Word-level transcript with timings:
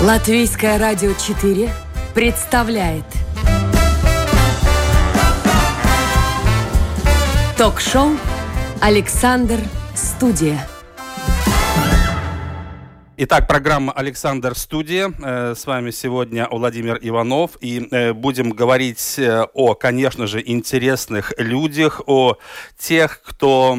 Латвийское 0.00 0.78
радио 0.78 1.12
4 1.12 1.70
представляет 2.14 3.04
Ток-шоу 7.58 8.12
«Александр 8.80 9.60
Студия». 9.94 10.66
Итак, 13.22 13.46
программа 13.46 13.92
«Александр 13.92 14.54
Студия». 14.56 15.12
Э, 15.22 15.54
с 15.54 15.66
вами 15.66 15.90
сегодня 15.90 16.48
Владимир 16.50 16.98
Иванов. 17.02 17.50
И 17.60 17.86
э, 17.90 18.14
будем 18.14 18.48
говорить 18.48 19.16
э, 19.18 19.42
о, 19.52 19.74
конечно 19.74 20.26
же, 20.26 20.42
интересных 20.42 21.34
людях, 21.36 22.00
о 22.06 22.38
тех, 22.78 23.20
кто 23.22 23.76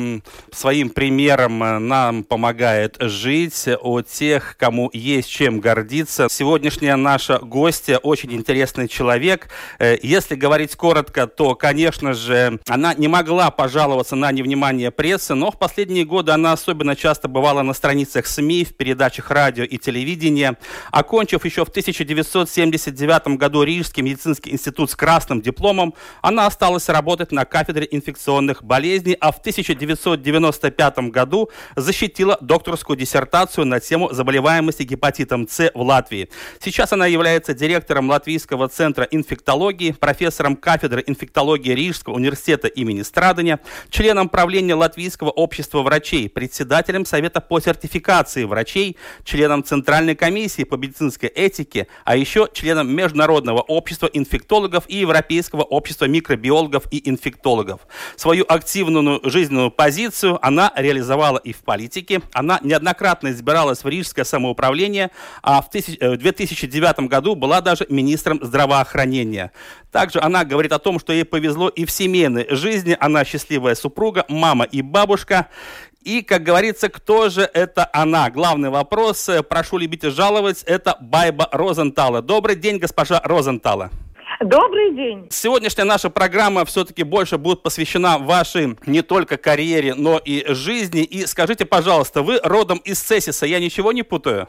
своим 0.52 0.92
примером 0.92 1.58
нам 1.88 2.24
помогает 2.24 2.98
жить, 3.00 3.68
о 3.82 4.02
тех, 4.02 4.58
кому 4.60 4.92
есть 4.94 5.28
чем 5.28 5.60
гордиться. 5.60 6.28
Сегодняшняя 6.30 6.96
наша 6.96 7.40
гостья 7.40 7.98
очень 7.98 8.34
интересный 8.34 8.88
человек. 8.88 9.50
Если 9.80 10.36
говорить 10.36 10.76
коротко, 10.76 11.26
то, 11.26 11.56
конечно 11.56 12.14
же, 12.14 12.60
она 12.68 12.94
не 12.94 13.08
могла 13.08 13.50
пожаловаться 13.50 14.16
на 14.16 14.32
невнимание 14.32 14.92
прессы, 14.92 15.34
но 15.34 15.50
в 15.50 15.58
последние 15.58 16.06
годы 16.06 16.32
она 16.32 16.52
особенно 16.52 16.96
часто 16.96 17.28
бывала 17.28 17.64
на 17.64 17.74
страницах 17.74 18.28
СМИ, 18.28 18.66
в 18.66 18.76
передачах 18.76 19.31
радио 19.32 19.64
и 19.64 19.78
телевидения. 19.78 20.58
Окончив 20.92 21.44
еще 21.46 21.66
в 21.66 21.70
1979 21.70 23.38
году 23.38 23.64
Рижский 23.64 24.04
медицинский 24.04 24.52
институт 24.52 24.92
с 24.92 24.96
красным 24.96 25.42
дипломом, 25.42 25.94
она 26.22 26.46
осталась 26.46 26.90
работать 26.90 27.32
на 27.32 27.46
кафедре 27.46 27.88
инфекционных 27.90 28.64
болезней, 28.64 29.18
а 29.20 29.32
в 29.32 29.40
1995 29.40 30.98
году 31.10 31.50
защитила 31.76 32.38
докторскую 32.42 32.98
диссертацию 32.98 33.66
на 33.66 33.80
тему 33.80 34.14
заболеваемости 34.14 34.84
гепатитом 34.84 35.48
С 35.48 35.72
в 35.74 35.82
Латвии. 35.82 36.30
Сейчас 36.60 36.92
она 36.94 37.08
является 37.08 37.54
директором 37.54 38.10
Латвийского 38.10 38.68
центра 38.68 39.04
инфектологии, 39.10 39.92
профессором 39.92 40.56
кафедры 40.56 41.04
инфектологии 41.06 41.74
Рижского 41.74 42.16
университета 42.16 42.68
имени 42.68 43.02
Страдания, 43.02 43.60
членом 43.90 44.30
правления 44.30 44.76
Латвийского 44.76 45.30
общества 45.30 45.82
врачей, 45.82 46.30
председателем 46.30 47.06
Совета 47.06 47.42
по 47.42 47.60
сертификации 47.60 48.44
врачей, 48.44 48.98
членом 49.24 49.64
Центральной 49.64 50.16
комиссии 50.16 50.64
по 50.64 50.76
медицинской 50.76 51.30
этике, 51.30 51.88
а 52.06 52.16
еще 52.16 52.48
членом 52.54 52.94
Международного 52.94 53.62
общества 53.62 54.10
инфектологов 54.12 54.86
и 54.88 54.98
Европейского 54.98 55.64
общества 55.64 56.06
микробиологов 56.06 56.84
и 56.92 57.10
инфектологов. 57.10 57.82
Свою 58.16 58.46
активную 58.48 59.22
жизненную 59.24 59.72
позицию 59.72 60.40
она 60.46 60.72
реализовала 60.76 61.38
и 61.38 61.54
в 61.54 61.60
политике. 61.60 62.22
Она 62.34 62.60
неоднократно 62.64 63.32
избиралась 63.32 63.84
в 63.84 63.88
Рижское 63.88 64.26
самоуправление, 64.26 65.12
а 65.42 65.62
в 65.62 65.70
2009 65.70 66.96
э, 66.98 67.02
году 67.08 67.36
была 67.36 67.62
даже 67.62 67.86
министром 67.90 68.40
здравоохранения. 68.42 69.52
Также 69.92 70.20
она 70.20 70.46
говорит 70.46 70.72
о 70.72 70.80
том, 70.80 71.00
что 71.00 71.12
ей 71.12 71.26
повезло 71.26 71.70
и 71.70 71.86
в 71.86 71.92
семейной 71.92 72.48
жизни. 72.50 72.96
Она 73.00 73.26
счастливая 73.26 73.76
супруга, 73.76 74.26
мама 74.30 74.64
и 74.66 74.82
бабушка. 74.82 75.50
И, 76.04 76.24
как 76.24 76.42
говорится, 76.42 76.90
кто 76.90 77.30
же 77.30 77.42
это 77.54 77.88
она? 77.94 78.32
Главный 78.32 78.70
вопрос, 78.70 79.30
э, 79.30 79.44
прошу 79.44 79.78
любить 79.78 80.04
и 80.04 80.10
жаловать, 80.10 80.64
это 80.64 80.98
Байба 81.00 81.48
Розентала. 81.52 82.24
Добрый 82.24 82.56
день, 82.56 82.80
госпожа 82.80 83.22
Розентала. 83.24 83.92
Добрый 84.40 84.96
день. 84.96 85.28
Сегодняшняя 85.30 85.84
наша 85.84 86.10
программа 86.10 86.66
все-таки 86.66 87.04
больше 87.04 87.38
будет 87.38 87.62
посвящена 87.62 88.18
вашей 88.18 88.76
не 88.88 89.04
только 89.04 89.38
карьере, 89.38 89.94
но 89.94 90.18
и 90.18 90.44
жизни. 90.52 91.04
И 91.04 91.28
скажите, 91.28 91.66
пожалуйста, 91.66 92.24
вы 92.24 92.40
родом 92.44 92.80
из 92.80 93.00
Цесиса, 93.00 93.46
я 93.46 93.60
ничего 93.60 93.92
не 93.92 94.02
путаю? 94.02 94.48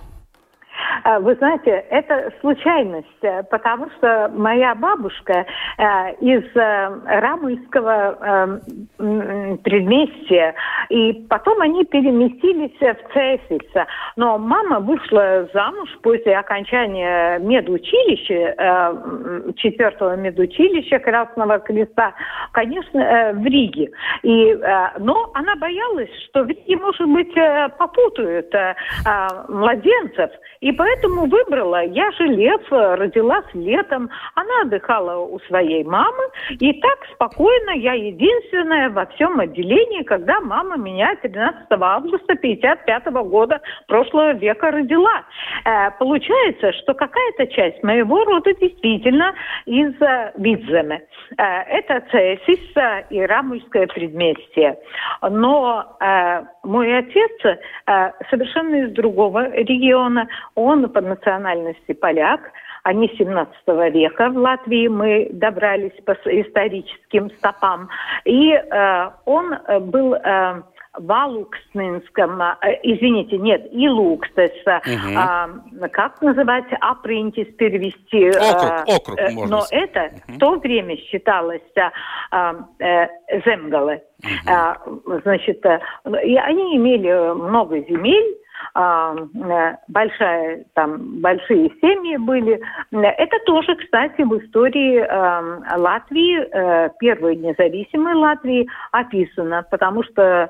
А, 1.04 1.18
вы 1.18 1.34
знаете, 1.34 1.84
это 1.90 2.32
случайность, 2.40 3.08
э, 3.22 3.42
потому 3.44 3.90
что 3.96 4.30
моя 4.34 4.74
бабушка 4.74 5.46
э, 5.78 6.14
из 6.20 6.44
э, 6.54 7.00
Рамуйского 7.06 8.60
предместья, 8.98 10.54
и 10.88 11.12
потом 11.28 11.60
они 11.60 11.84
переместились 11.84 12.76
в 12.78 13.12
Цесис. 13.12 13.86
Но 14.16 14.38
мама 14.38 14.80
вышла 14.80 15.48
замуж 15.52 15.88
после 16.02 16.36
окончания 16.36 17.38
медучилища, 17.38 19.54
четвертого 19.56 20.16
медучилища 20.16 20.98
Красного 20.98 21.58
Креста, 21.60 22.14
конечно, 22.52 23.32
в 23.34 23.44
Риге. 23.44 23.90
И, 24.22 24.58
но 24.98 25.30
она 25.34 25.56
боялась, 25.56 26.10
что 26.28 26.44
в 26.44 26.48
Риге, 26.48 26.76
может 26.76 27.08
быть, 27.08 27.34
попутают 27.78 28.52
младенцев, 29.48 30.30
и 30.60 30.72
поэтому 30.72 30.91
Поэтому 30.92 31.26
выбрала. 31.26 31.84
Я 31.84 32.10
же 32.12 32.24
лев, 32.24 32.60
родилась 32.70 33.46
летом. 33.54 34.10
Она 34.34 34.62
отдыхала 34.62 35.24
у 35.24 35.38
своей 35.40 35.84
мамы. 35.84 36.22
И 36.50 36.80
так 36.80 36.98
спокойно 37.14 37.70
я 37.70 37.94
единственная 37.94 38.90
во 38.90 39.06
всем 39.06 39.40
отделении, 39.40 40.02
когда 40.02 40.40
мама 40.40 40.76
меня 40.76 41.14
13 41.22 41.66
августа 41.70 42.34
55 42.34 43.06
года 43.24 43.60
прошлого 43.88 44.32
века 44.34 44.70
родила. 44.70 45.22
Э, 45.64 45.90
получается, 45.98 46.72
что 46.72 46.94
какая-то 46.94 47.46
часть 47.46 47.82
моего 47.82 48.24
рода 48.24 48.52
действительно 48.54 49.34
из 49.64 49.94
э, 50.00 50.32
Видземе. 50.36 51.02
Э, 51.38 51.62
это 51.68 52.02
Цесис 52.10 52.76
э, 52.76 53.04
и 53.10 53.20
Рамульское 53.20 53.86
предместье. 53.86 54.78
Но 55.22 55.96
э, 56.00 56.42
мой 56.62 56.96
отец 56.96 57.32
э, 57.44 58.12
совершенно 58.30 58.86
из 58.86 58.92
другого 58.92 59.50
региона. 59.50 60.28
Он 60.54 60.88
по 60.88 61.00
национальности 61.00 61.92
поляк. 61.92 62.40
Они 62.84 63.08
17 63.16 63.54
века 63.92 64.30
в 64.30 64.36
Латвии 64.36 64.88
мы 64.88 65.28
добрались 65.32 65.94
по 66.04 66.12
историческим 66.12 67.30
стопам. 67.38 67.88
И 68.24 68.52
э, 68.52 69.10
он 69.24 69.56
был 69.82 70.14
э, 70.14 70.62
в 70.94 71.10
Алукснинском, 71.10 72.40
э, 72.42 72.54
извините, 72.82 73.38
нет, 73.38 73.66
Илукстес, 73.72 74.52
угу. 74.66 75.16
а, 75.16 75.48
как 75.90 76.20
называть, 76.20 76.66
апрентис 76.80 77.46
перевести? 77.56 78.28
Округ, 78.28 78.88
э, 78.88 78.94
округ, 78.96 79.20
можно 79.32 79.56
Но 79.56 79.60
сказать. 79.62 79.90
это 79.90 80.14
угу. 80.28 80.34
в 80.34 80.38
то 80.38 80.56
время 80.56 80.96
считалось 80.98 81.62
а, 82.30 82.54
э, 82.78 83.08
земгалы. 83.44 84.02
Угу. 84.22 84.52
А, 84.52 84.76
значит, 85.22 85.64
и 85.64 86.36
они 86.36 86.76
имели 86.76 87.34
много 87.34 87.80
земель, 87.80 88.36
а, 88.74 89.14
э, 89.14 89.76
большая, 89.88 90.64
там, 90.74 91.20
большие 91.20 91.70
семьи 91.80 92.16
были. 92.16 92.60
Это 92.90 93.36
тоже, 93.44 93.74
кстати, 93.76 94.22
в 94.22 94.38
истории 94.38 94.98
э, 94.98 95.76
Латвии, 95.76 96.38
э, 96.40 96.90
первой 96.98 97.36
независимой 97.36 98.14
Латвии 98.14 98.68
описано, 98.92 99.66
потому 99.70 100.02
что 100.04 100.48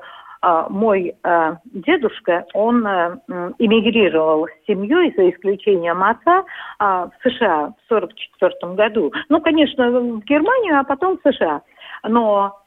мой 0.69 1.15
э, 1.23 1.55
дедушка, 1.65 2.45
он 2.53 2.85
э, 2.85 3.17
эмигрировал 3.59 4.47
с 4.47 4.67
семьей, 4.67 5.13
за 5.15 5.29
исключением 5.29 6.03
отца, 6.03 6.39
э, 6.39 6.43
в 6.79 7.11
США 7.23 7.73
в 7.87 7.93
1944 7.93 8.73
году. 8.73 9.13
Ну, 9.29 9.41
конечно, 9.41 9.89
в 9.89 10.23
Германию, 10.25 10.79
а 10.79 10.83
потом 10.83 11.17
в 11.17 11.31
США 11.31 11.61
но 12.05 12.59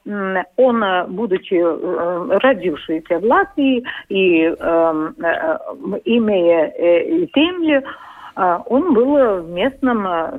он, 0.56 0.84
будучи 1.08 1.54
э, 1.54 2.38
родившийся 2.38 3.18
в 3.18 3.24
Латвии 3.24 3.84
и 4.08 4.44
эм, 4.44 5.14
э, 5.22 5.58
имея 6.04 6.72
э, 6.74 7.26
землю, 7.34 7.82
а, 7.84 7.90
он 8.36 8.92
был 8.92 9.42
в 9.42 9.48
местном, 9.48 10.06
а, 10.06 10.38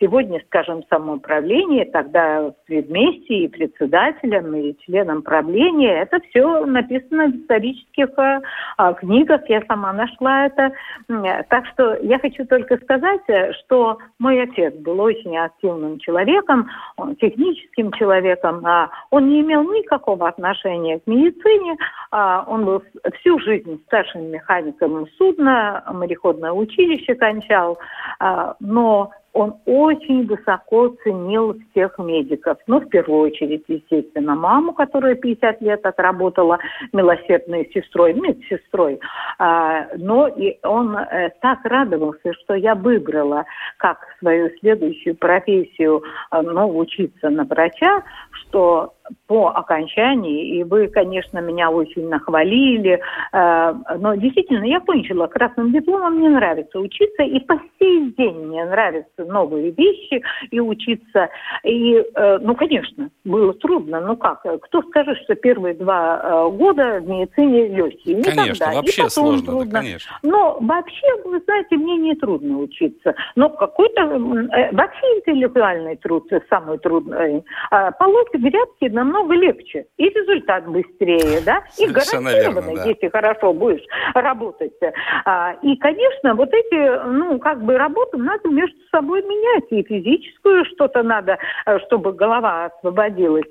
сегодня, 0.00 0.42
скажем, 0.46 0.82
самоуправлении, 0.90 1.84
тогда 1.84 2.50
в 2.50 2.54
предместье 2.66 3.44
и 3.44 3.48
председателем, 3.48 4.52
и 4.56 4.76
членом 4.80 5.22
правления. 5.22 6.00
Это 6.00 6.18
все 6.28 6.66
написано 6.66 7.28
в 7.28 7.36
исторических 7.36 8.08
а, 8.16 8.94
книгах, 8.94 9.48
я 9.48 9.62
сама 9.68 9.92
нашла 9.92 10.46
это. 10.46 10.72
Так 11.48 11.66
что 11.66 11.94
я 12.02 12.18
хочу 12.18 12.44
только 12.46 12.78
сказать, 12.78 13.22
что 13.60 13.98
мой 14.18 14.42
отец 14.42 14.74
был 14.74 15.00
очень 15.00 15.36
активным 15.36 15.98
человеком, 16.00 16.68
техническим 17.20 17.92
человеком. 17.92 18.64
Он 19.10 19.28
не 19.28 19.42
имел 19.42 19.62
никакого 19.72 20.28
отношения 20.28 20.98
к 20.98 21.06
медицине, 21.06 21.76
он 22.10 22.64
был 22.64 22.82
всю 23.18 23.38
жизнь 23.40 23.80
старшим 23.86 24.30
механиком 24.30 25.06
судна, 25.16 25.84
мореходное 25.92 26.52
училище, 26.52 27.14
конечно, 27.14 27.35
кончал, 27.36 27.78
а, 28.18 28.54
но 28.60 29.10
он 29.36 29.56
очень 29.66 30.26
высоко 30.26 30.88
ценил 31.04 31.56
всех 31.70 31.98
медиков. 31.98 32.56
Ну, 32.66 32.80
в 32.80 32.88
первую 32.88 33.20
очередь, 33.20 33.64
естественно, 33.68 34.34
маму, 34.34 34.72
которая 34.72 35.14
50 35.14 35.60
лет 35.60 35.84
отработала 35.84 36.58
милосердной 36.94 37.70
сестрой, 37.74 38.14
медсестрой. 38.14 38.98
А, 39.38 39.88
но 39.98 40.26
и 40.26 40.58
он 40.62 40.96
э, 40.96 41.30
так 41.42 41.58
радовался, 41.64 42.32
что 42.32 42.54
я 42.54 42.74
выбрала 42.74 43.44
как 43.76 43.98
свою 44.20 44.48
следующую 44.60 45.14
профессию, 45.16 46.02
э, 46.32 46.40
ну, 46.40 46.74
учиться 46.74 47.28
на 47.28 47.44
врача, 47.44 48.02
что 48.30 48.94
по 49.26 49.48
окончании, 49.48 50.56
и 50.56 50.64
вы, 50.64 50.88
конечно, 50.88 51.40
меня 51.40 51.70
очень 51.70 52.08
нахвалили, 52.08 53.00
э, 53.32 53.74
но 53.98 54.14
действительно, 54.14 54.64
я 54.64 54.80
кончила 54.80 55.26
красным 55.26 55.72
дипломом, 55.72 56.14
мне 56.14 56.30
нравится 56.30 56.80
учиться, 56.80 57.22
и 57.22 57.38
по 57.40 57.60
сей 57.78 58.14
день 58.16 58.46
мне 58.46 58.64
нравятся 58.64 59.25
новые 59.26 59.70
вещи 59.72 60.22
и 60.50 60.60
учиться. 60.60 61.28
И, 61.64 61.94
э, 62.14 62.38
ну, 62.38 62.54
конечно, 62.54 63.10
было 63.24 63.52
трудно, 63.54 64.00
ну 64.00 64.16
как, 64.16 64.42
кто 64.62 64.82
скажет, 64.82 65.18
что 65.24 65.34
первые 65.34 65.74
два 65.74 66.20
э, 66.22 66.50
года 66.50 67.00
в 67.00 67.08
медицине 67.08 67.68
легкие? 67.68 68.16
Никогда. 68.16 68.42
Конечно, 68.42 68.72
вообще 68.74 69.08
сложно, 69.08 69.46
трудно. 69.46 69.72
Да, 69.72 69.78
конечно. 69.80 70.18
Но 70.22 70.58
вообще, 70.60 71.06
вы 71.24 71.40
знаете, 71.40 71.76
мне 71.76 71.96
не 71.96 72.14
трудно 72.14 72.58
учиться, 72.58 73.14
но 73.34 73.50
какой-то, 73.50 74.06
вообще 74.72 75.06
интеллектуальный 75.18 75.96
труд 75.96 76.30
самый 76.48 76.78
трудный. 76.78 77.44
А 77.70 77.90
по 77.92 78.04
логике 78.04 78.38
грядки 78.38 78.92
намного 78.92 79.34
легче. 79.34 79.86
И 79.96 80.04
результат 80.04 80.66
быстрее, 80.66 81.40
да? 81.44 81.62
И 81.78 81.86
гарантированно, 81.86 82.30
верно, 82.30 82.76
да. 82.76 82.84
если 82.84 83.08
хорошо 83.08 83.52
будешь 83.52 83.84
работать. 84.14 84.72
А, 85.24 85.54
и, 85.62 85.76
конечно, 85.76 86.34
вот 86.34 86.52
эти, 86.52 87.06
ну, 87.08 87.38
как 87.38 87.62
бы 87.62 87.76
работы 87.76 88.16
надо 88.18 88.48
между 88.48 88.76
собой 88.90 89.05
менять. 89.14 89.64
И 89.70 89.82
физическую 89.82 90.64
что-то 90.66 91.02
надо, 91.02 91.38
э, 91.66 91.78
чтобы 91.86 92.12
голова 92.12 92.66
освободилась. 92.66 93.44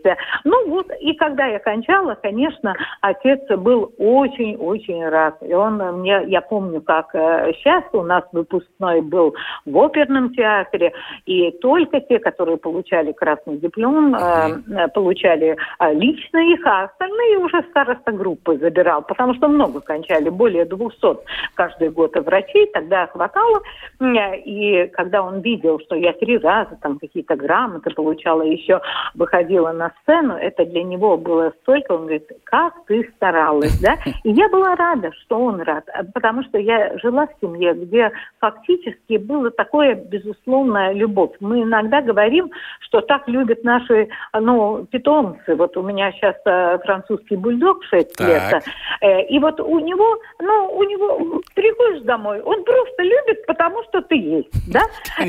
Ну 0.43 0.69
вот, 0.69 0.87
и 0.99 1.13
когда 1.13 1.45
я 1.45 1.59
кончала, 1.59 2.15
конечно, 2.15 2.75
отец 3.01 3.41
был 3.57 3.93
очень-очень 3.97 5.07
рад. 5.07 5.37
И 5.41 5.53
он 5.53 5.77
мне, 5.99 6.23
я 6.27 6.41
помню, 6.41 6.81
как 6.81 7.11
сейчас 7.11 7.83
э, 7.91 7.97
у 7.97 8.03
нас 8.03 8.23
выпускной 8.31 9.01
был 9.01 9.35
в 9.65 9.77
оперном 9.77 10.33
театре, 10.33 10.93
и 11.25 11.51
только 11.51 12.01
те, 12.01 12.19
которые 12.19 12.57
получали 12.57 13.11
красный 13.11 13.57
диплом, 13.57 14.15
э, 14.15 14.87
получали 14.93 15.57
а, 15.79 15.91
лично 15.91 16.37
их, 16.37 16.65
а 16.65 16.83
остальные 16.83 17.39
уже 17.39 17.63
староста 17.69 18.11
группы 18.11 18.57
забирал, 18.57 19.01
потому 19.01 19.33
что 19.35 19.47
много 19.47 19.81
кончали, 19.81 20.29
более 20.29 20.65
200 20.65 21.17
каждый 21.55 21.89
год 21.89 22.15
врачей, 22.15 22.67
тогда 22.73 23.07
хватало. 23.07 23.61
И 24.01 24.89
когда 24.93 25.23
он 25.23 25.41
видел, 25.45 25.79
что 25.79 25.95
я 25.95 26.11
три 26.13 26.37
раза 26.37 26.77
там 26.81 26.99
какие-то 26.99 27.35
грамоты 27.35 27.91
получала, 27.91 28.41
еще 28.41 28.81
выходила 29.13 29.71
на 29.71 29.93
сцену, 30.01 30.33
это 30.33 30.65
для 30.65 30.83
него 30.83 31.17
было 31.17 31.53
столько, 31.61 31.93
он 31.93 32.01
говорит, 32.01 32.29
как 32.43 32.73
ты 32.87 33.09
старалась, 33.15 33.79
да? 33.79 33.95
И 34.23 34.31
я 34.31 34.49
была 34.49 34.75
рада, 34.75 35.11
что 35.21 35.39
он 35.39 35.61
рад, 35.61 35.85
потому 36.13 36.43
что 36.43 36.57
я 36.57 36.97
жила 36.97 37.27
в 37.27 37.39
семье, 37.39 37.73
где 37.73 38.11
фактически 38.39 39.17
было 39.17 39.51
такое 39.51 39.95
безусловная 39.95 40.93
любовь. 40.93 41.31
Мы 41.39 41.61
иногда 41.61 42.01
говорим, 42.01 42.49
что 42.79 43.01
так 43.01 43.27
любят 43.27 43.63
наши 43.63 44.09
ну, 44.33 44.85
питомцы, 44.89 45.55
вот 45.55 45.77
у 45.77 45.83
меня 45.83 46.11
сейчас 46.13 46.35
э, 46.45 46.79
французский 46.83 47.35
бульдог 47.35 47.83
6 47.83 48.15
так. 48.15 48.27
лет. 48.27 48.63
Э, 49.01 49.21
и 49.27 49.37
вот 49.39 49.59
у 49.59 49.79
него, 49.79 50.17
ну, 50.39 50.71
у 50.73 50.83
него, 50.83 51.41
приходишь 51.53 52.01
домой, 52.03 52.41
он 52.41 52.63
просто 52.63 53.03
любит, 53.03 53.45
потому 53.45 53.83
что 53.83 54.01
ты 54.01 54.15
есть, 54.15 54.73
да? 54.73 54.81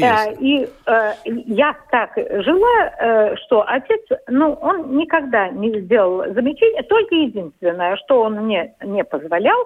Э, 0.06 0.35
и 0.38 0.69
э, 0.87 1.12
я 1.25 1.75
так 1.91 2.11
жила, 2.17 2.93
э, 2.99 3.37
что 3.37 3.64
отец, 3.67 4.00
ну, 4.29 4.53
он 4.61 4.97
никогда 4.97 5.49
не 5.49 5.81
сделал 5.81 6.25
замечания, 6.32 6.82
только 6.82 7.14
единственное, 7.14 7.97
что 7.97 8.23
он 8.23 8.35
мне 8.44 8.75
не 8.82 9.05
позволял 9.05 9.58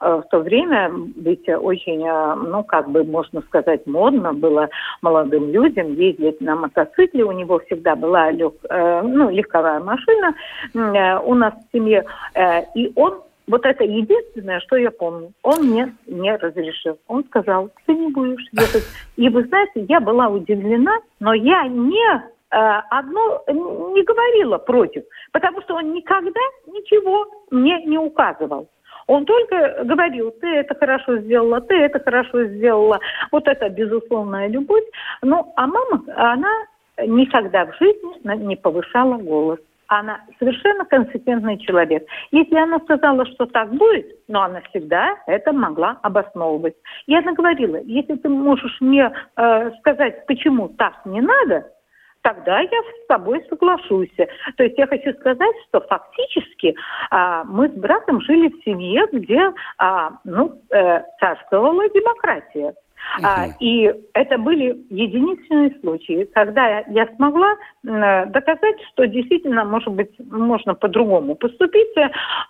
э, 0.00 0.22
в 0.24 0.28
то 0.30 0.40
время, 0.40 0.90
ведь 1.16 1.48
очень, 1.48 2.06
э, 2.06 2.34
ну, 2.34 2.64
как 2.64 2.90
бы, 2.90 3.04
можно 3.04 3.40
сказать, 3.42 3.86
модно 3.86 4.32
было 4.32 4.68
молодым 5.02 5.50
людям 5.50 5.94
ездить 5.94 6.40
на 6.40 6.56
мотоцикле, 6.56 7.24
у 7.24 7.32
него 7.32 7.60
всегда 7.66 7.96
была 7.96 8.30
лег, 8.30 8.54
э, 8.68 9.02
ну, 9.02 9.30
легковая 9.30 9.80
машина, 9.80 10.34
Э, 10.74 11.18
у 11.18 11.34
нас 11.34 11.54
в 11.54 11.76
семье. 11.76 12.04
Э, 12.34 12.62
и 12.74 12.92
он, 12.94 13.20
вот 13.48 13.64
это 13.64 13.82
единственное, 13.82 14.60
что 14.60 14.76
я 14.76 14.90
помню, 14.90 15.32
он 15.42 15.64
мне 15.64 15.94
не 16.06 16.36
разрешил. 16.36 16.98
Он 17.08 17.24
сказал, 17.24 17.70
ты 17.86 17.94
не 17.94 18.12
будешь 18.12 18.46
ехать. 18.52 18.84
И 19.16 19.28
вы 19.28 19.44
знаете, 19.44 19.86
я 19.88 20.00
была 20.00 20.28
удивлена, 20.28 20.98
но 21.18 21.32
я 21.32 21.66
не 21.66 22.06
э, 22.14 22.22
одно 22.50 23.42
не 23.48 24.02
говорила 24.04 24.58
против, 24.58 25.02
потому 25.32 25.62
что 25.62 25.76
он 25.76 25.94
никогда 25.94 26.40
ничего 26.66 27.26
мне 27.50 27.82
не 27.84 27.98
указывал. 27.98 28.68
Он 29.06 29.24
только 29.24 29.82
говорил, 29.84 30.30
ты 30.32 30.46
это 30.48 30.74
хорошо 30.74 31.16
сделала, 31.16 31.62
ты 31.62 31.74
это 31.74 31.98
хорошо 31.98 32.44
сделала. 32.44 33.00
Вот 33.32 33.48
это 33.48 33.70
безусловная 33.70 34.48
любовь. 34.48 34.84
Ну, 35.22 35.50
а 35.56 35.66
мама, 35.66 36.04
она 36.14 36.52
никогда 36.98 37.64
в 37.64 37.74
жизни 37.78 38.44
не 38.44 38.56
повышала 38.56 39.16
голос 39.16 39.58
она 39.88 40.20
совершенно 40.38 40.84
консеквентный 40.84 41.58
человек. 41.58 42.06
Если 42.30 42.56
она 42.56 42.78
сказала, 42.80 43.26
что 43.26 43.46
так 43.46 43.70
будет, 43.70 44.06
но 44.28 44.42
она 44.42 44.60
всегда 44.70 45.16
это 45.26 45.52
могла 45.52 45.98
обосновывать. 46.02 46.74
И 47.06 47.14
она 47.14 47.32
говорила, 47.32 47.76
если 47.84 48.16
ты 48.16 48.28
можешь 48.28 48.76
мне 48.80 49.10
э, 49.36 49.70
сказать, 49.80 50.26
почему 50.26 50.68
так 50.68 50.94
не 51.06 51.20
надо, 51.20 51.66
тогда 52.22 52.60
я 52.60 52.68
с 52.68 53.06
тобой 53.08 53.44
соглашусь. 53.48 54.14
То 54.56 54.64
есть 54.64 54.76
я 54.76 54.86
хочу 54.86 55.12
сказать, 55.14 55.54
что 55.68 55.80
фактически 55.80 56.76
а, 57.10 57.44
мы 57.44 57.68
с 57.68 57.72
братом 57.72 58.20
жили 58.20 58.48
в 58.48 58.62
семье, 58.64 59.06
где 59.12 59.52
а, 59.78 60.18
ну, 60.24 60.60
э, 60.70 61.02
царствовала 61.20 61.88
демократия. 61.88 62.74
А, 63.22 63.46
и 63.60 63.92
это 64.14 64.38
были 64.38 64.76
единичные 64.90 65.74
случаи, 65.80 66.28
когда 66.34 66.80
я 66.88 67.06
смогла 67.16 67.54
доказать, 67.82 68.76
что 68.92 69.06
действительно, 69.06 69.64
может 69.64 69.92
быть, 69.92 70.10
можно 70.18 70.74
по-другому 70.74 71.34
поступить, 71.34 71.94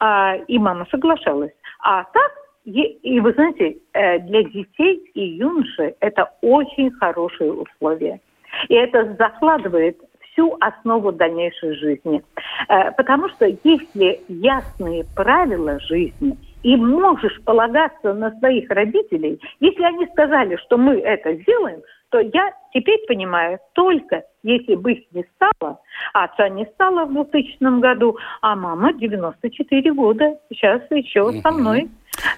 а, 0.01 0.37
и 0.47 0.59
мама 0.59 0.87
соглашалась. 0.91 1.53
А 1.81 2.05
так 2.05 2.33
и 2.65 3.21
вы 3.21 3.33
знаете, 3.33 3.79
э, 3.95 4.19
для 4.19 4.43
детей 4.43 4.97
и 5.15 5.21
юношей 5.21 5.95
это 6.01 6.31
очень 6.43 6.91
хорошие 6.91 7.53
условия. 7.53 8.21
И 8.69 8.75
это 8.75 9.17
закладывает 9.19 9.99
всю 10.21 10.55
основу 10.61 11.13
дальнейшей 11.13 11.75
жизни. 11.77 12.23
Э, 12.69 12.93
потому 12.93 13.31
что 13.31 13.47
если 13.47 14.21
ясные 14.29 15.07
правила 15.17 15.81
жизни– 15.81 16.37
и 16.63 16.77
можешь 16.77 17.41
полагаться 17.45 18.15
на 18.15 18.31
своих 18.39 18.69
родителей, 18.71 19.41
если 19.61 19.83
они 19.83 20.07
сказали, 20.07 20.57
что 20.57 20.77
мы 20.77 21.01
это 21.01 21.35
сделаем, 21.35 21.81
то 22.11 22.21
я 22.21 22.53
теперь 22.73 23.01
понимаю, 23.07 23.59
только 23.75 24.25
если 24.43 24.75
бы 24.77 24.93
их 24.93 25.05
не 25.13 25.25
стало, 25.35 25.81
а 26.15 26.25
отца 26.25 26.49
не 26.49 26.65
стало 26.75 27.05
в 27.05 27.13
2000 27.13 27.81
году, 27.81 28.17
а 28.41 28.57
мама 28.57 28.93
94 28.95 29.93
года, 29.93 30.39
сейчас 30.51 30.83
еще 30.91 31.33
со 31.43 31.51
мной. 31.51 31.89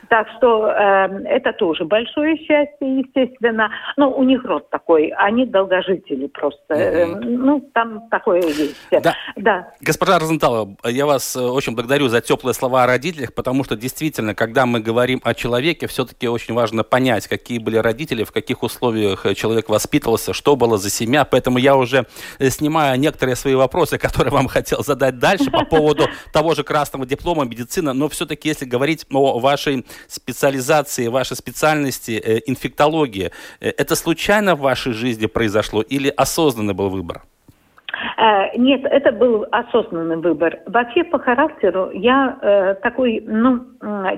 Так 0.09 0.27
что 0.37 0.69
э, 0.69 1.23
это 1.27 1.53
тоже 1.53 1.85
большое 1.85 2.37
счастье, 2.37 3.00
естественно. 3.00 3.71
Но 3.97 4.11
у 4.11 4.23
них 4.23 4.45
род 4.45 4.69
такой, 4.71 5.12
они 5.16 5.47
долгожители 5.47 6.26
просто. 6.26 6.75
Э, 6.75 7.07
ну, 7.07 7.61
там 7.73 8.09
такое 8.11 8.43
есть. 8.43 8.76
Да. 8.90 9.14
да. 9.37 9.73
Госпожа 9.81 10.19
Розенталова, 10.19 10.76
я 10.85 11.07
вас 11.07 11.37
э, 11.37 11.40
очень 11.40 11.75
благодарю 11.75 12.09
за 12.09 12.21
теплые 12.21 12.54
слова 12.54 12.85
о 12.85 12.87
родителях, 12.87 13.35
потому 13.35 13.64
что 13.64 13.76
действительно, 13.76 14.35
когда 14.35 14.66
мы 14.66 14.81
говорим 14.81 15.21
о 15.25 15.35
человеке, 15.35 15.87
все-таки 15.87 16.28
очень 16.28 16.54
важно 16.54 16.83
понять, 16.83 17.28
какие 17.28 17.59
были 17.59 17.76
родители, 17.76 18.25
в 18.25 18.33
каких 18.33 18.62
условиях 18.62 19.26
человек 19.37 19.69
воспитывался, 19.69 20.33
что 20.33 20.57
было 20.57 20.78
за 20.78 20.90
семья. 20.90 21.25
Поэтому 21.25 21.59
я 21.59 21.76
уже 21.76 22.07
э, 22.38 22.50
снимаю 22.50 22.99
некоторые 22.99 23.37
свои 23.37 23.54
вопросы, 23.54 23.99
которые 24.07 24.33
вам 24.33 24.49
хотел 24.49 24.83
задать 24.83 25.19
дальше 25.19 25.50
по 25.50 25.64
поводу 25.64 26.07
того 26.33 26.54
же 26.54 26.64
красного 26.64 27.07
диплома 27.07 27.45
медицины. 27.45 27.93
Но 27.93 28.09
все-таки, 28.09 28.49
если 28.49 28.64
говорить 28.64 29.07
о 29.12 29.38
вашей 29.38 29.70
специализации, 30.09 31.09
вашей 31.09 31.37
специальности 31.37 32.12
э, 32.12 32.41
инфектология, 32.47 33.31
э, 33.61 33.73
это 33.77 33.95
случайно 33.97 34.55
в 34.55 34.61
вашей 34.61 34.93
жизни 34.93 35.27
произошло 35.27 35.83
или 35.83 36.09
осознанный 36.09 36.75
был 36.75 36.91
выбор? 36.91 37.23
Э, 38.21 38.57
нет, 38.57 38.85
это 38.85 39.12
был 39.12 39.47
осознанный 39.50 40.19
выбор. 40.19 40.59
Вообще 40.67 41.05
по 41.05 41.19
характеру 41.19 41.91
я 41.95 42.37
э, 42.43 42.75
такой, 42.83 43.23
ну, 43.27 43.65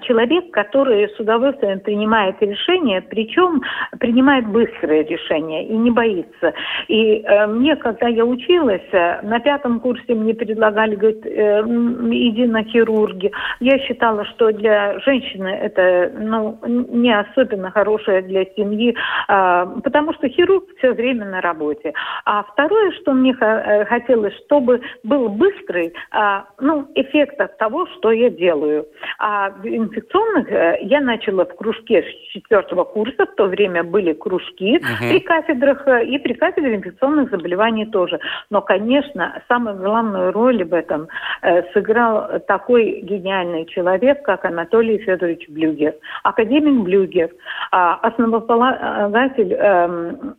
человек, 0.03 0.51
который 0.51 1.09
с 1.09 1.21
удовольствием 1.21 1.79
принимает 1.81 2.43
решения, 2.43 3.01
причем 3.01 3.63
принимает 4.01 4.49
быстрое 4.49 5.05
решение 5.05 5.67
и 5.69 5.77
не 5.77 5.91
боится. 5.91 6.53
И 6.89 7.21
э, 7.21 7.47
мне, 7.47 7.77
когда 7.77 8.09
я 8.09 8.25
училась, 8.25 8.83
э, 8.91 9.23
на 9.23 9.39
пятом 9.39 9.79
курсе 9.79 10.15
мне 10.15 10.35
предлагали, 10.35 10.97
говорит, 10.97 11.25
э, 11.25 11.61
иди 11.61 12.47
на 12.47 12.65
хирурги. 12.65 13.31
Я 13.61 13.79
считала, 13.79 14.25
что 14.25 14.51
для 14.53 14.99
женщины 15.01 15.49
это, 15.49 16.11
ну, 16.19 16.59
не 16.67 17.17
особенно 17.17 17.71
хорошее 17.71 18.23
для 18.23 18.45
семьи, 18.57 18.97
э, 19.29 19.67
потому 19.85 20.13
что 20.15 20.29
хирург 20.29 20.65
все 20.79 20.93
время 20.93 21.27
на 21.27 21.41
работе. 21.41 21.93
А 22.25 22.43
второе, 22.43 22.91
что 23.01 23.13
мне 23.13 23.33
э, 23.41 23.85
хотелось, 23.93 24.35
чтобы 24.47 24.81
был 25.05 25.29
быстрый, 25.29 25.93
э, 26.13 26.43
ну, 26.61 26.89
эффект 26.95 27.41
от 27.41 27.59
того, 27.59 27.87
что 27.87 28.11
я 28.11 28.31
делаю. 28.31 28.87
А 29.19 29.51
инфекционных 29.65 30.51
э, 30.51 30.79
я 30.83 31.01
начала 31.01 31.45
в 31.45 31.55
кружке 31.57 32.03
с 32.03 32.33
четвертого 32.33 32.85
курса, 32.85 33.27
в 33.27 33.35
то 33.37 33.45
время 33.47 33.85
были 33.85 34.15
кружки 34.15 34.77
угу. 34.77 35.11
при 35.11 35.21
кафедрах 35.21 35.87
э, 35.87 36.07
и 36.07 36.19
при 36.19 36.33
кафедре 36.33 36.77
инфекционных 36.77 37.31
заболеваний 37.31 37.87
тоже. 37.87 38.19
Но, 38.51 38.63
конечно, 38.63 39.43
самую 39.49 39.77
главную 39.77 40.33
роль 40.33 40.65
в 40.65 40.73
этом 40.73 41.09
э, 41.43 41.63
сыграл 41.75 42.41
такой 42.49 43.01
гениальный 43.03 43.67
человек, 43.67 44.23
как 44.23 44.45
Анатолий 44.45 44.99
Федорович 44.99 45.49
Блюгер. 45.49 45.95
Академик 46.23 46.85
Блюгер, 46.85 47.31
а, 47.71 47.95
основополагатель 47.97 49.53
эм, 49.53 50.35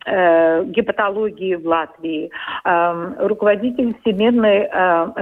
гепатологии 0.70 1.54
в 1.54 1.66
Латвии, 1.66 2.30
эм, 2.64 3.14
руководитель 3.44 3.94
всемирной, 4.00 4.68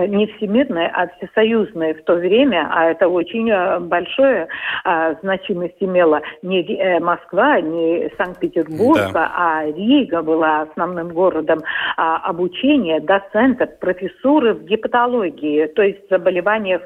не 0.08 0.26
всемирной, 0.26 0.86
а 0.86 1.08
всесоюзной 1.08 1.94
в 1.94 2.04
то 2.04 2.14
время, 2.14 2.68
а 2.70 2.86
это 2.86 3.08
очень 3.08 3.50
большое 3.80 4.48
а, 4.84 5.14
значимость 5.22 5.76
имела 5.80 6.22
не 6.42 6.62
э, 6.62 7.00
Москва, 7.00 7.60
не 7.60 8.10
Санкт-Петербург, 8.16 9.00
да. 9.12 9.32
а 9.34 9.64
Рига 9.66 10.22
была 10.22 10.62
основным 10.62 11.08
городом 11.08 11.60
а, 11.96 12.18
обучения 12.18 13.00
доцентов, 13.00 13.78
профессуры 13.80 14.54
в 14.54 14.64
гепатологии, 14.64 15.66
то 15.66 15.82
есть 15.82 16.08
заболеваниях 16.08 16.82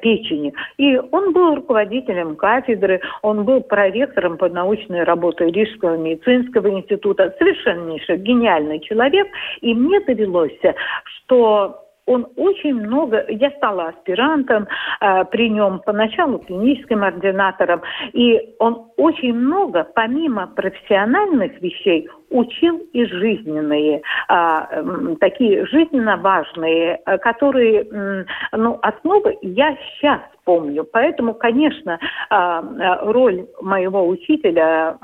печени. 0.00 0.54
И 0.78 0.96
он 0.96 1.32
был 1.32 1.56
руководителем 1.56 2.36
кафедры, 2.36 3.00
он 3.22 3.44
был 3.44 3.60
проректором 3.60 4.38
по 4.38 4.48
научной 4.48 5.04
работе 5.04 5.46
Рижского 5.46 5.96
медицинского 5.96 6.68
института, 6.68 7.34
совершеннейший, 7.38 8.16
гениальный 8.18 8.80
человек. 8.80 9.26
И 9.60 9.74
мне 9.74 10.00
довелось, 10.00 10.43
что 11.04 11.84
он 12.06 12.26
очень 12.36 12.74
много, 12.74 13.24
я 13.28 13.50
стала 13.52 13.88
аспирантом 13.88 14.66
э, 15.00 15.24
при 15.26 15.48
нем, 15.48 15.80
поначалу 15.84 16.38
клиническим 16.38 17.02
ординатором, 17.02 17.82
и 18.12 18.54
он 18.58 18.90
очень 18.96 19.32
много, 19.34 19.84
помимо 19.94 20.46
профессиональных 20.48 21.60
вещей, 21.62 22.08
учил 22.30 22.78
и 22.92 23.06
жизненные, 23.06 24.02
э, 24.28 25.16
такие 25.20 25.66
жизненно 25.66 26.16
важные, 26.18 27.00
э, 27.06 27.18
которые, 27.18 27.84
э, 27.84 28.24
ну, 28.52 28.78
основы 28.82 29.38
я 29.40 29.76
сейчас 29.76 30.20
помню. 30.44 30.84
Поэтому, 30.84 31.34
конечно, 31.34 31.98
а, 32.28 32.62
роль 33.02 33.46
моего 33.62 34.06
учителя 34.06 34.98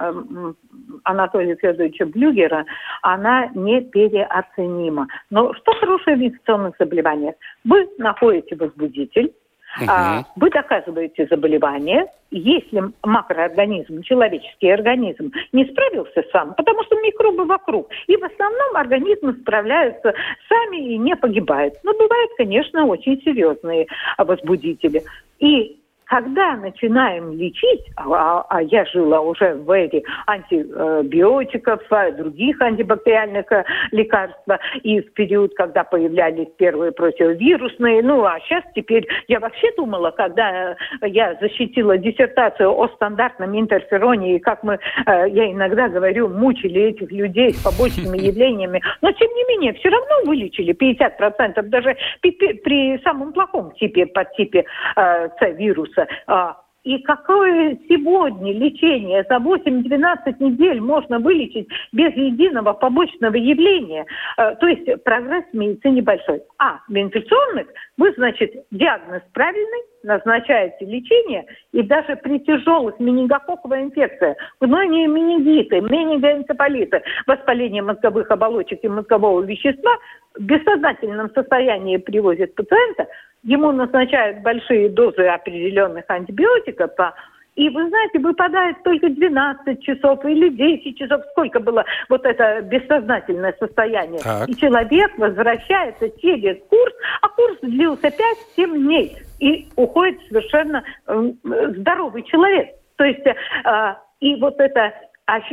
Анатолия 1.05 1.57
Федоровича 1.57 2.07
Блюгера, 2.07 2.65
она 3.03 3.49
не 3.55 3.81
переоценима. 3.81 5.09
Но 5.31 5.53
что 5.55 5.73
хорошее 5.75 6.17
в 6.17 6.21
инфекционных 6.21 6.75
заболеваниях? 6.79 7.35
Вы 7.65 7.89
находите 7.99 8.57
возбудитель, 8.57 9.33
Угу. 9.79 10.27
Вы 10.37 10.51
доказываете 10.51 11.27
заболевание, 11.31 12.07
если 12.31 12.83
макроорганизм, 13.05 14.03
человеческий 14.03 14.71
организм 14.71 15.33
не 15.53 15.65
справился 15.67 16.25
сам, 16.33 16.55
потому 16.55 16.83
что 16.85 16.97
микробы 17.01 17.45
вокруг, 17.45 17.89
и 18.09 18.17
в 18.17 18.25
основном 18.25 18.77
организмы 18.77 19.35
справляются 19.35 20.13
сами 20.49 20.95
и 20.95 20.99
не 20.99 21.15
погибают. 21.15 21.75
Но 21.85 21.93
бывают, 21.93 22.31
конечно, 22.37 22.85
очень 22.87 23.23
серьезные 23.23 23.87
возбудители. 24.19 25.03
И 25.39 25.80
когда 26.11 26.57
начинаем 26.57 27.33
лечить, 27.33 27.87
а, 27.95 28.03
а, 28.11 28.47
а 28.49 28.63
я 28.63 28.85
жила 28.87 29.21
уже 29.21 29.55
в 29.55 29.71
эре 29.71 30.03
антибиотиков, 30.27 31.81
а, 31.89 32.11
других 32.11 32.61
антибактериальных 32.61 33.51
э, 33.53 33.65
лекарств, 33.93 34.43
и 34.83 35.01
в 35.01 35.13
период, 35.13 35.55
когда 35.55 35.85
появлялись 35.85 36.49
первые 36.59 36.91
противовирусные, 36.91 38.03
ну 38.03 38.25
а 38.25 38.41
сейчас 38.41 38.65
теперь, 38.75 39.07
я 39.29 39.39
вообще 39.39 39.69
думала, 39.77 40.11
когда 40.11 40.77
я 41.03 41.37
защитила 41.41 41.97
диссертацию 41.97 42.77
о 42.77 42.89
стандартном 42.89 43.57
интерфероне, 43.57 44.35
и 44.35 44.39
как 44.41 44.65
мы, 44.65 44.75
э, 45.07 45.29
я 45.29 45.53
иногда 45.53 45.89
говорю, 45.89 46.29
мучили 46.29 46.83
этих 46.89 47.13
людей 47.13 47.53
с 47.53 47.63
побочными 47.63 48.19
явлениями, 48.31 48.83
но 49.01 49.13
тем 49.13 49.31
не 49.31 49.45
менее, 49.45 49.75
все 49.75 49.91
равно 49.91 50.25
вылечили 50.27 50.75
50%, 50.75 51.63
даже 51.63 51.97
при, 52.21 52.33
при 52.33 52.99
самом 53.05 53.33
плохом 53.33 53.71
типе, 53.77 54.07
подтипе 54.07 54.65
э, 54.97 55.29
С-вируса 55.39 56.00
вируса. 56.00 56.00
А, 56.27 56.57
и 56.83 56.99
какое 57.03 57.79
сегодня 57.89 58.55
лечение 58.55 59.25
за 59.29 59.37
8-12 59.37 60.37
недель 60.41 60.81
можно 60.81 61.19
вылечить 61.19 61.69
без 61.93 62.15
единого 62.15 62.73
побочного 62.73 63.35
явления? 63.35 64.07
А, 64.37 64.55
то 64.55 64.67
есть 64.67 65.03
прогресс 65.05 65.45
в 65.53 65.57
медицине 65.57 66.01
большой. 66.01 66.43
А 66.59 66.81
в 66.89 66.97
инфекционных 66.97 67.67
вы, 67.99 68.13
значит, 68.17 68.65
диагноз 68.71 69.23
правильный, 69.35 69.83
назначаете 70.03 70.87
лечение, 70.87 71.45
и 71.73 71.83
даже 71.83 72.17
при 72.17 72.39
тяжелых 72.39 72.99
менингококковой 72.99 73.83
инфекции, 73.83 74.35
гнойные 74.61 75.07
менингиты, 75.07 75.83
менингоэнцефалиты, 75.83 77.03
воспаление 77.27 77.83
мозговых 77.83 78.31
оболочек 78.31 78.83
и 78.83 78.89
мозгового 78.89 79.43
вещества 79.43 79.93
в 80.35 80.43
бессознательном 80.43 81.31
состоянии 81.35 81.99
привозят 81.99 82.55
пациента, 82.55 83.09
ему 83.43 83.73
назначают 83.73 84.43
большие 84.43 84.89
дозы 84.91 85.27
определенных 85.27 86.05
антибиотиков, 86.09 86.91
а 86.99 87.15
и 87.57 87.69
вы 87.69 87.89
знаете, 87.89 88.21
выпадает 88.21 88.83
только 88.85 89.11
12 89.11 89.83
часов 89.83 90.25
или 90.25 90.49
10 90.49 90.97
часов, 90.97 91.21
сколько 91.33 91.61
было 91.61 91.85
вот 92.09 92.25
это 92.25 92.63
бессознательное 92.63 93.55
состояние. 93.59 94.21
Так. 94.21 94.49
И 94.49 94.57
человек 94.57 95.19
возвращается 95.19 96.09
через 96.21 96.57
курс, 96.69 96.95
а 97.21 97.29
курс 97.29 97.59
длился 97.61 98.09
5-7 98.57 98.77
дней. 98.79 99.17
И 99.41 99.69
уходит 99.77 100.21
совершенно 100.29 100.85
э, 101.07 101.33
здоровый 101.77 102.23
человек. 102.23 102.71
То 102.97 103.05
есть 103.05 103.27
э, 103.27 103.35
и 104.21 104.37
вот 104.37 104.61
это 104.61 104.95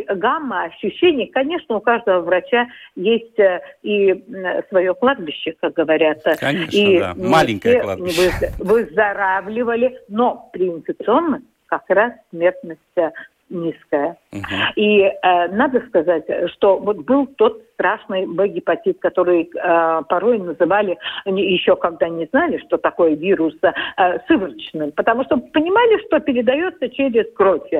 гамма 0.10 0.64
ощущений, 0.64 1.28
конечно, 1.28 1.76
у 1.76 1.82
каждого 1.82 2.22
врача 2.22 2.68
есть 2.96 3.38
э, 3.40 3.62
и 3.84 4.24
свое 4.70 4.96
кладбище, 4.96 5.56
как 5.62 5.74
говорят. 5.74 6.24
Конечно, 6.40 6.76
и 6.76 7.00
да. 7.00 7.14
Маленькое 7.16 7.82
кладбище. 7.82 8.32
Выздоравливали, 8.58 10.00
но 10.08 10.50
при 10.52 10.70
как 11.68 11.84
раз 11.90 12.14
смертность 12.32 12.80
э, 12.96 13.12
низкая. 13.50 14.18
Угу. 14.32 14.42
И 14.75 15.01
э, 15.01 15.48
надо 15.50 15.82
сказать, 15.88 16.25
что 16.54 16.77
вот 16.77 16.98
был 16.98 17.27
тот 17.27 17.62
страшный 17.74 18.25
Б-гепатит, 18.25 19.00
который 19.00 19.50
э, 19.54 20.01
порой 20.10 20.39
называли, 20.39 20.98
еще 21.25 21.75
когда 21.75 22.10
не 22.10 22.25
знали, 22.25 22.58
что 22.66 22.77
такое 22.77 23.16
вирус, 23.16 23.54
э, 23.62 24.20
сывороточным, 24.27 24.92
потому 24.94 25.24
что 25.25 25.38
понимали, 25.38 26.04
что 26.08 26.20
передается 26.20 26.89
через 26.89 27.25
кровь. 27.36 27.72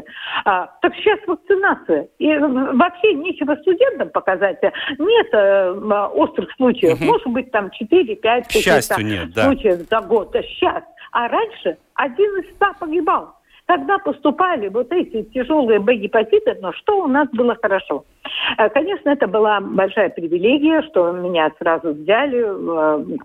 А, 0.46 0.68
так 0.82 0.94
сейчас 0.96 1.20
вакцинация. 1.26 2.08
И 2.20 2.38
вообще 2.38 3.14
нечего 3.14 3.56
студентам 3.56 4.10
показать. 4.10 4.62
Нет 4.62 5.28
э, 5.34 5.72
острых 6.14 6.52
случаев. 6.58 7.00
Угу. 7.00 7.06
Может 7.06 7.28
быть, 7.28 7.52
там 7.52 7.72
4-5 7.82 8.46
случаев 9.46 9.88
за 9.90 10.02
год. 10.02 10.36
Сейчас. 10.48 10.84
А 11.12 11.28
раньше 11.28 11.78
один 11.96 12.30
из 12.38 12.56
ста 12.56 12.74
погибал. 12.80 13.37
Когда 13.68 13.98
поступали 14.00 14.70
вот 14.70 14.92
эти 14.94 15.24
тяжелые 15.24 15.80
Б-гепатиты, 15.80 16.58
но 16.62 16.72
что 16.72 17.04
у 17.04 17.08
нас 17.08 17.28
было 17.34 17.56
хорошо? 17.62 18.06
Э, 18.58 18.70
конечно, 18.70 19.10
это 19.10 19.28
была 19.28 19.60
большая 19.60 20.10
привилегия, 20.10 20.82
что 20.84 21.12
меня 21.12 21.52
сразу 21.60 21.94
взяли 21.94 22.44
в 22.44 23.20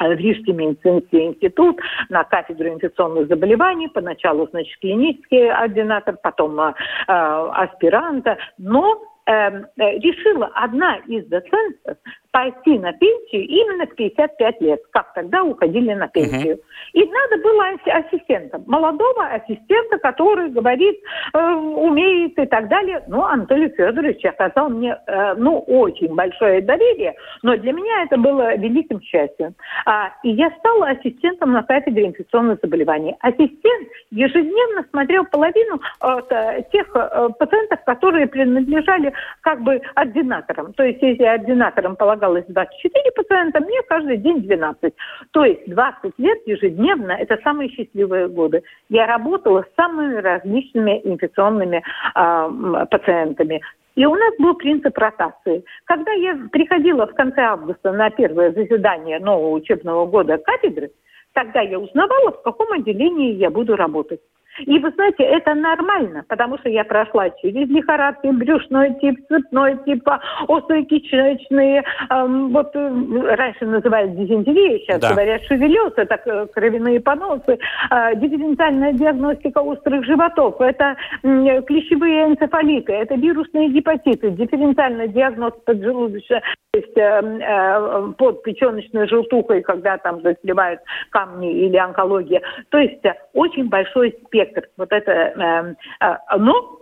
э, 0.00 0.14
Рижский 0.14 0.54
медицинский 0.54 1.26
институт 1.26 1.78
на 2.08 2.24
кафедру 2.24 2.68
инфекционных 2.68 3.28
заболеваний. 3.28 3.88
Поначалу, 3.88 4.48
значит, 4.50 4.78
клинический 4.80 5.50
ординатор, 5.50 6.16
потом 6.22 6.58
э, 6.58 6.72
аспиранта. 7.06 8.38
Но 8.56 8.98
э, 9.26 9.62
решила 9.76 10.50
одна 10.54 10.96
из 11.06 11.26
доцентов 11.26 11.98
пойти 12.32 12.78
на 12.78 12.92
пенсию 12.94 13.46
именно 13.46 13.86
в 13.86 13.94
55 13.94 14.60
лет, 14.62 14.80
как 14.90 15.12
тогда 15.14 15.44
уходили 15.44 15.92
на 15.92 16.08
пенсию. 16.08 16.54
Угу. 16.54 16.62
И 16.94 17.04
надо 17.04 17.42
было 17.42 17.68
ассистента, 17.86 18.60
молодого 18.66 19.26
ассистента, 19.26 19.98
который 19.98 20.50
говорит, 20.50 20.96
э, 21.34 21.38
умеет 21.38 22.38
и 22.38 22.46
так 22.46 22.68
далее. 22.68 23.02
Ну, 23.06 23.22
Анатолий 23.22 23.68
Федорович 23.68 24.24
оказал 24.24 24.70
мне, 24.70 24.96
э, 25.06 25.34
ну, 25.34 25.58
очень 25.60 26.14
большое 26.14 26.62
доверие, 26.62 27.14
но 27.42 27.56
для 27.56 27.72
меня 27.72 28.04
это 28.04 28.16
было 28.16 28.56
великим 28.56 29.02
счастьем. 29.02 29.54
А, 29.84 30.12
и 30.22 30.30
я 30.30 30.50
стала 30.58 30.88
ассистентом 30.88 31.52
на 31.52 31.62
кафедре 31.62 32.06
инфекционных 32.06 32.60
заболеваний. 32.62 33.14
Ассистент 33.20 33.88
ежедневно 34.10 34.86
смотрел 34.90 35.26
половину 35.26 35.80
э, 36.00 36.62
тех 36.72 36.86
э, 36.94 37.28
пациентов, 37.38 37.84
которые 37.84 38.26
принадлежали 38.26 39.12
как 39.42 39.60
бы 39.60 39.82
ординаторам. 39.94 40.72
То 40.72 40.84
есть, 40.84 41.02
если 41.02 41.24
ординаторам 41.24 41.94
полагалось 41.96 42.21
24 42.30 43.12
пациента, 43.12 43.60
мне 43.60 43.82
каждый 43.88 44.16
день 44.18 44.42
12. 44.42 44.94
То 45.32 45.44
есть 45.44 45.68
20 45.68 46.18
лет 46.18 46.38
ежедневно– 46.46 47.12
это 47.18 47.38
самые 47.42 47.70
счастливые 47.70 48.28
годы. 48.28 48.62
Я 48.88 49.06
работала 49.06 49.62
с 49.62 49.74
самыми 49.76 50.16
различными 50.16 51.00
инфекционными 51.04 51.82
э, 52.14 52.86
пациентами. 52.90 53.60
И 53.94 54.06
у 54.06 54.14
нас 54.14 54.34
был 54.38 54.54
принцип 54.54 54.96
ротации. 54.96 55.64
Когда 55.84 56.12
я 56.12 56.38
приходила 56.50 57.06
в 57.06 57.14
конце 57.14 57.42
августа 57.42 57.92
на 57.92 58.10
первое 58.10 58.52
заседание 58.52 59.18
нового 59.18 59.50
учебного 59.50 60.06
года 60.06 60.38
кафедры, 60.38 60.90
тогда 61.34 61.60
я 61.60 61.78
узнавала, 61.78 62.32
в 62.32 62.42
каком 62.42 62.72
отделении 62.72 63.34
я 63.34 63.50
буду 63.50 63.76
работать. 63.76 64.20
И 64.60 64.78
вы 64.78 64.90
знаете, 64.90 65.22
это 65.24 65.54
нормально, 65.54 66.24
потому 66.28 66.58
что 66.58 66.68
я 66.68 66.84
прошла 66.84 67.30
через 67.30 67.68
лихорадки, 67.68 68.26
брюшной 68.26 68.94
тип, 69.00 69.26
цепной 69.28 69.78
тип, 69.84 70.06
острые 70.48 70.84
кишечные, 70.84 71.82
эм, 72.10 72.52
вот 72.52 72.70
э, 72.74 73.34
раньше 73.34 73.66
называли 73.66 74.08
дизентерия, 74.08 74.78
сейчас 74.80 75.00
да. 75.00 75.10
говорят 75.10 75.42
шевелез, 75.44 75.92
это 75.96 76.20
э, 76.24 76.46
кровяные 76.52 77.00
поносы, 77.00 77.58
э, 77.90 78.16
дифференциальная 78.16 78.92
диагностика 78.92 79.58
острых 79.58 80.04
животов, 80.04 80.60
это 80.60 80.96
э, 81.22 81.62
клещевые 81.62 82.26
энцефалиты, 82.26 82.92
это 82.92 83.14
вирусные 83.14 83.70
гепатиты, 83.70 84.30
дифференциальная 84.30 85.08
диагностика 85.08 85.62
поджелудочная 85.64 86.42
то 86.72 86.78
есть 86.78 86.96
э, 86.96 87.02
э, 87.02 88.12
под 88.16 88.42
печеночной 88.44 89.06
желтухой, 89.06 89.60
когда 89.60 89.98
там 89.98 90.22
засливают 90.22 90.80
камни 91.10 91.52
или 91.52 91.76
онкология. 91.76 92.40
То 92.70 92.78
есть 92.78 93.04
э, 93.04 93.14
очень 93.34 93.68
большой 93.68 94.16
спектр. 94.26 94.41
Вот 94.76 94.92
это, 94.92 95.12
э, 95.12 95.74
э, 96.00 96.16
но 96.38 96.78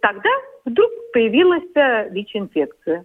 тогда 0.00 0.30
вдруг 0.64 0.90
появилась 1.12 1.64
э, 1.74 2.08
ВИЧ-инфекция. 2.10 3.04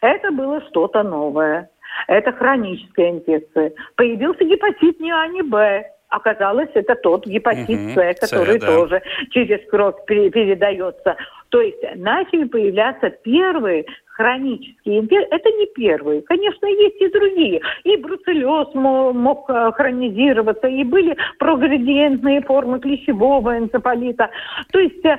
Это 0.00 0.30
было 0.30 0.60
что-то 0.68 1.02
новое. 1.02 1.68
Это 2.08 2.32
хроническая 2.32 3.10
инфекция. 3.10 3.72
Появился 3.96 4.44
гепатит 4.44 4.98
не 5.00 5.10
А, 5.10 5.26
не 5.26 5.42
Б. 5.42 5.84
Оказалось, 6.12 6.68
это 6.74 6.94
тот 6.94 7.26
гепатит 7.26 7.70
угу, 7.70 7.88
С, 7.94 8.20
который 8.20 8.58
С, 8.58 8.60
да. 8.60 8.66
тоже 8.66 9.02
через 9.30 9.66
кровь 9.70 9.94
передается. 10.06 11.16
То 11.48 11.62
есть 11.62 11.82
начали 11.96 12.44
появляться 12.44 13.08
первые 13.08 13.86
хронические 14.08 15.00
инфекции. 15.00 15.34
Это 15.34 15.48
не 15.52 15.66
первые. 15.68 16.20
Конечно, 16.20 16.66
есть 16.66 17.00
и 17.00 17.08
другие. 17.08 17.62
И 17.84 17.96
бруцеллез 17.96 18.68
мог 18.74 19.48
э, 19.48 19.72
хронизироваться, 19.72 20.68
и 20.68 20.84
были 20.84 21.16
прогредиентные 21.38 22.42
формы 22.42 22.78
клещевого 22.78 23.56
энцефалита. 23.56 24.28
То 24.70 24.80
есть 24.80 25.02
э, 25.06 25.16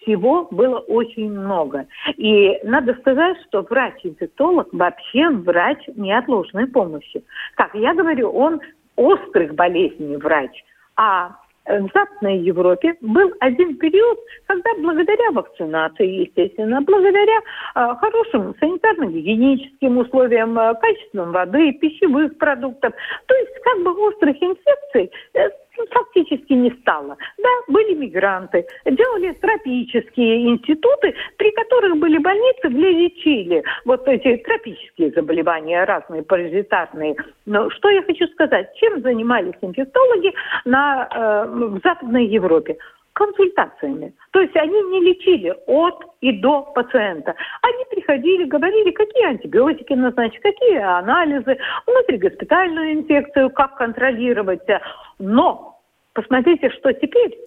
всего 0.00 0.48
было 0.50 0.78
очень 0.78 1.30
много. 1.30 1.84
И 2.16 2.58
надо 2.64 2.94
сказать, 2.94 3.36
что 3.48 3.60
врач-инфектолог 3.60 4.68
вообще 4.72 5.28
врач 5.28 5.80
неотложной 5.96 6.66
помощи. 6.66 7.22
Как 7.56 7.74
я 7.74 7.92
говорю, 7.92 8.30
он 8.30 8.62
острых 8.96 9.54
болезней 9.54 10.16
врач, 10.16 10.64
а 10.96 11.36
в 11.66 11.88
Западной 11.94 12.38
Европе 12.40 12.94
был 13.00 13.32
один 13.40 13.76
период, 13.76 14.18
когда 14.46 14.70
благодаря 14.78 15.30
вакцинации, 15.30 16.26
естественно, 16.26 16.82
благодаря 16.82 17.38
э, 17.38 17.94
хорошим 18.00 18.54
санитарно-гигиеническим 18.60 19.98
условиям, 19.98 20.58
э, 20.58 20.74
качествам 20.74 21.32
воды, 21.32 21.72
пищевых 21.72 22.36
продуктов, 22.36 22.92
то 23.26 23.34
есть 23.34 23.62
как 23.62 23.82
бы 23.82 23.92
острых 24.08 24.36
инфекций 24.42 25.10
э, 25.34 25.48
фактически 25.90 26.52
не 26.52 26.70
стало. 26.82 27.16
Да, 27.38 27.48
были 27.68 27.94
мигранты, 27.94 28.66
делали 28.84 29.32
тропические 29.32 30.48
институты, 30.50 31.14
при 31.36 31.50
которых 31.52 31.96
были 31.98 32.18
больницы, 32.18 32.68
где 32.68 32.90
лечили 32.90 33.64
вот 33.84 34.06
эти 34.08 34.36
тропические 34.38 35.10
заболевания, 35.10 35.84
разные 35.84 36.22
паразитарные. 36.22 37.16
Но 37.46 37.70
что 37.70 37.90
я 37.90 38.02
хочу 38.02 38.26
сказать, 38.28 38.68
чем 38.76 39.00
занимались 39.02 39.54
инфектологи 39.60 40.32
на, 40.64 41.08
э, 41.10 41.46
в 41.48 41.80
Западной 41.82 42.26
Европе? 42.26 42.76
Консультациями. 43.14 44.12
То 44.32 44.40
есть 44.40 44.54
они 44.56 44.80
не 44.82 45.00
лечили 45.00 45.54
от 45.66 46.04
и 46.20 46.32
до 46.32 46.62
пациента. 46.74 47.34
Они 47.62 47.84
приходили, 47.90 48.44
говорили, 48.44 48.90
какие 48.90 49.26
антибиотики 49.26 49.92
назначить, 49.94 50.40
какие 50.40 50.78
анализы, 50.78 51.56
внутригоспитальную 51.86 52.94
инфекцию, 52.94 53.50
как 53.50 53.76
контролировать. 53.76 54.66
Но 55.18 55.80
посмотрите, 56.12 56.70
что 56.70 56.92
теперь. 56.92 57.38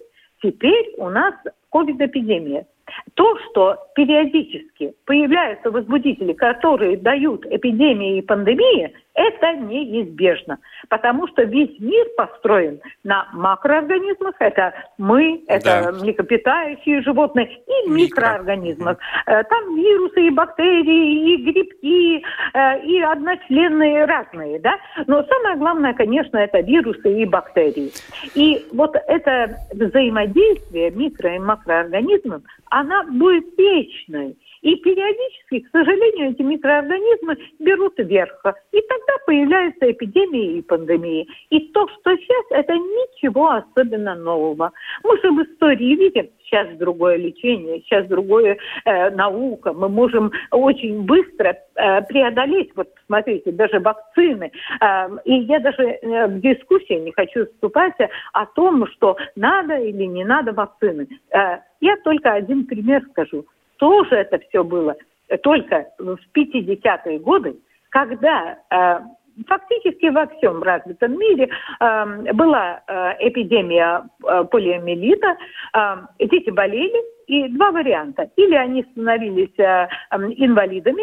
Теперь 0.42 0.94
у 0.98 1.08
нас 1.10 1.34
ковид-эпидемия. 1.70 2.66
То, 3.14 3.36
что 3.38 3.76
периодически 3.94 4.94
появляются 5.04 5.70
возбудители, 5.70 6.32
которые 6.32 6.96
дают 6.96 7.44
эпидемии 7.46 8.18
и 8.18 8.22
пандемии, 8.22 8.94
это 9.18 9.52
неизбежно, 9.54 10.58
потому 10.88 11.26
что 11.28 11.42
весь 11.42 11.78
мир 11.80 12.06
построен 12.16 12.80
на 13.02 13.28
макроорганизмах, 13.32 14.36
это 14.38 14.72
мы, 14.96 15.42
это 15.48 15.92
да. 15.92 15.92
млекопитающие 15.92 17.02
животные 17.02 17.58
и 17.66 17.90
микроорганизмах. 17.90 18.98
Микро. 18.98 19.40
Э, 19.40 19.44
там 19.44 19.74
вирусы 19.74 20.28
и 20.28 20.30
бактерии, 20.30 21.34
и 21.34 21.36
грибки, 21.50 22.24
э, 22.54 22.80
и 22.84 23.00
одночленные 23.00 24.04
разные, 24.04 24.60
да. 24.60 24.76
Но 25.06 25.24
самое 25.24 25.56
главное, 25.56 25.94
конечно, 25.94 26.38
это 26.38 26.60
вирусы 26.60 27.22
и 27.22 27.24
бактерии. 27.24 27.90
И 28.34 28.64
вот 28.72 28.94
это 28.94 29.56
взаимодействие 29.72 30.90
микро- 30.90 31.34
и 31.34 31.38
макроорганизмов, 31.40 32.42
она 32.70 33.02
будет 33.04 33.46
вечной. 33.58 34.36
И 34.62 34.76
периодически, 34.76 35.60
к 35.60 35.70
сожалению, 35.70 36.30
эти 36.30 36.42
микроорганизмы 36.42 37.36
берут 37.58 37.94
верх. 37.98 38.42
И 38.72 38.80
тогда 38.80 39.12
появляются 39.26 39.90
эпидемии 39.90 40.58
и 40.58 40.62
пандемии. 40.62 41.28
И 41.50 41.60
то, 41.72 41.86
что 41.88 42.16
сейчас, 42.16 42.44
это 42.50 42.74
ничего 42.74 43.50
особенно 43.50 44.14
нового. 44.14 44.72
Мы 45.04 45.20
же 45.20 45.30
в 45.30 45.42
истории 45.42 45.94
видим, 45.94 46.28
сейчас 46.44 46.68
другое 46.78 47.16
лечение, 47.16 47.80
сейчас 47.80 48.06
другое 48.06 48.58
э, 48.84 49.10
наука. 49.10 49.72
Мы 49.72 49.88
можем 49.88 50.32
очень 50.50 51.02
быстро 51.02 51.56
э, 51.74 52.02
преодолеть, 52.02 52.70
вот 52.74 52.88
смотрите, 53.06 53.52
даже 53.52 53.80
вакцины. 53.80 54.50
Э, 54.80 55.08
и 55.24 55.34
я 55.40 55.60
даже 55.60 55.82
э, 55.82 56.26
в 56.26 56.40
дискуссии 56.40 56.94
не 56.94 57.12
хочу 57.12 57.46
вступать 57.46 57.94
о 58.32 58.46
том, 58.46 58.86
что 58.88 59.16
надо 59.36 59.76
или 59.76 60.04
не 60.04 60.24
надо 60.24 60.52
вакцины. 60.52 61.06
Э, 61.30 61.58
я 61.80 61.96
только 62.02 62.32
один 62.32 62.66
пример 62.66 63.04
скажу 63.10 63.44
тоже 63.78 64.16
это 64.16 64.38
все 64.48 64.62
было 64.62 64.96
только 65.42 65.86
в 65.98 66.18
50-е 66.34 67.18
годы, 67.18 67.56
когда 67.90 68.58
э, 68.70 69.00
фактически 69.46 70.06
во 70.06 70.26
всем 70.26 70.62
развитом 70.62 71.18
мире 71.18 71.48
э, 71.80 72.32
была 72.32 72.82
э, 72.86 73.28
эпидемия 73.28 74.04
полиомиелита, 74.50 75.36
э, 75.74 75.96
дети 76.20 76.50
болели, 76.50 77.02
и 77.26 77.48
два 77.48 77.70
варианта. 77.72 78.30
Или 78.36 78.54
они 78.54 78.84
становились 78.92 79.52
инвалидами, 79.58 81.02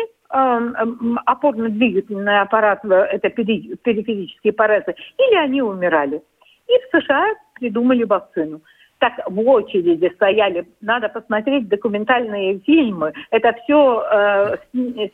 опорно-двигательный 1.28 2.40
аппарат, 2.42 2.84
это 2.84 3.30
периферические 3.30 4.54
паразы, 4.54 4.96
или 5.20 5.36
они 5.36 5.62
умирали. 5.62 6.24
И 6.68 6.72
в 6.72 6.98
США 6.98 7.28
придумали 7.60 8.06
вакцину 8.06 8.62
так 9.06 9.30
в 9.30 9.40
очереди 9.48 10.12
стояли. 10.16 10.66
Надо 10.82 11.10
посмотреть 11.10 11.68
документальные 11.68 12.60
фильмы. 12.60 13.14
Это 13.30 13.54
все 13.64 14.04
э, 14.12 14.58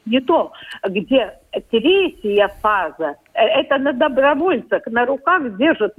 снято, 0.04 0.52
где 0.88 1.34
третья 1.70 2.48
фаза. 2.62 3.16
Э, 3.34 3.44
это 3.44 3.78
на 3.80 3.92
добровольцах, 3.92 4.86
на 4.86 5.06
руках 5.06 5.58
держат 5.58 5.94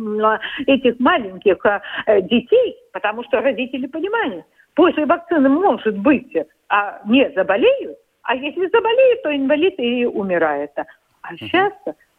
этих 0.67 0.99
маленьких 1.01 1.59
э, 1.67 2.23
детей, 2.23 2.77
потому 2.93 3.25
что 3.25 3.41
родители 3.41 3.87
понимают, 3.87 4.45
после 4.75 5.05
вакцины 5.05 5.49
может 5.51 5.99
быть, 5.99 6.35
а 6.69 7.01
не 7.05 7.31
заболеют, 7.35 7.99
а 8.23 8.35
если 8.35 8.69
заболеют, 8.69 9.23
то 9.23 9.37
инвалид 9.37 9.75
и 9.79 10.07
умирает. 10.07 10.71
А 10.77 11.37
сейчас 11.37 11.75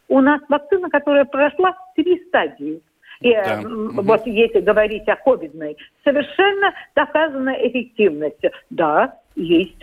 у 0.08 0.22
нас 0.22 0.40
вакцина, 0.50 0.90
которая 0.90 1.26
прошла 1.26 1.76
три 1.96 2.24
стадии– 2.28 2.82
и 3.22 3.32
э, 3.32 3.44
да. 3.44 3.62
вот 3.64 4.26
если 4.26 4.60
говорить 4.60 5.08
о 5.08 5.16
ковидной, 5.16 5.78
совершенно 6.04 6.74
доказана 6.96 7.52
эффективность. 7.52 8.44
Да, 8.70 9.18
есть 9.36 9.80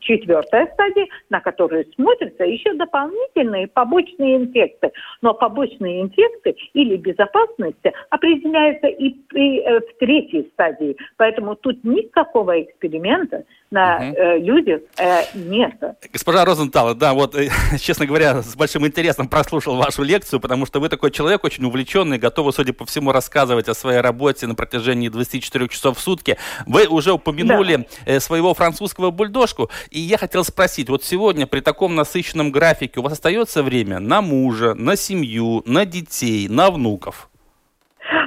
четвертая 0.00 0.66
стадия, 0.72 1.06
на 1.28 1.40
которую 1.40 1.84
смотрятся 1.94 2.44
еще 2.44 2.72
дополнительные 2.74 3.68
побочные 3.68 4.36
инфекции. 4.36 4.92
Но 5.20 5.34
побочные 5.34 6.02
инфекции 6.02 6.56
или 6.72 6.96
безопасность 6.96 7.84
определяются 8.10 8.86
и, 8.86 9.08
и 9.34 9.60
в 9.60 9.98
третьей 9.98 10.48
стадии. 10.54 10.96
Поэтому 11.16 11.56
тут 11.56 11.84
никакого 11.84 12.62
эксперимента 12.62 13.44
на 13.72 13.96
угу. 13.96 14.04
э, 14.04 14.38
людях 14.38 14.82
э, 14.98 15.22
нет. 15.34 15.74
Госпожа 16.12 16.44
Розентал, 16.44 16.94
да, 16.94 17.14
вот, 17.14 17.34
э, 17.34 17.48
честно 17.80 18.06
говоря, 18.06 18.42
с 18.42 18.54
большим 18.54 18.86
интересом 18.86 19.28
прослушал 19.28 19.76
вашу 19.76 20.02
лекцию, 20.02 20.40
потому 20.40 20.66
что 20.66 20.80
вы 20.80 20.88
такой 20.88 21.10
человек 21.10 21.42
очень 21.44 21.64
увлеченный, 21.64 22.18
готовы, 22.18 22.52
судя 22.52 22.72
по 22.72 22.84
всему, 22.84 23.10
рассказывать 23.12 23.68
о 23.68 23.74
своей 23.74 24.00
работе 24.00 24.46
на 24.46 24.54
протяжении 24.54 25.08
24 25.08 25.68
часов 25.68 25.98
в 25.98 26.00
сутки. 26.00 26.36
Вы 26.66 26.86
уже 26.86 27.12
упомянули 27.12 27.76
да. 27.76 27.84
э, 28.06 28.20
своего 28.20 28.54
французского 28.54 29.10
бульдожку, 29.10 29.70
и 29.90 29.98
я 29.98 30.18
хотел 30.18 30.44
спросить, 30.44 30.88
вот 30.88 31.02
сегодня 31.02 31.46
при 31.46 31.60
таком 31.60 31.94
насыщенном 31.94 32.52
графике 32.52 33.00
у 33.00 33.02
вас 33.02 33.14
остается 33.14 33.62
время 33.62 33.98
на 33.98 34.20
мужа, 34.20 34.74
на 34.74 34.96
семью, 34.96 35.62
на 35.64 35.86
детей, 35.86 36.48
на 36.48 36.70
внуков? 36.70 37.30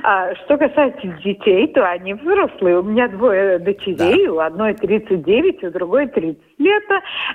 А 0.04 0.34
что 0.36 0.58
касается 0.58 1.08
детей, 1.24 1.68
то 1.68 1.88
они 1.88 2.14
взрослые. 2.14 2.80
У 2.80 2.84
меня 2.84 3.08
двое 3.08 3.60
дочерей, 3.60 4.28
да. 4.28 4.34
у 4.34 4.40
одной 4.40 4.74
39, 4.74 5.64
у 5.64 5.72
другой 5.72 6.08
30 6.08 6.40
лет. 6.58 6.84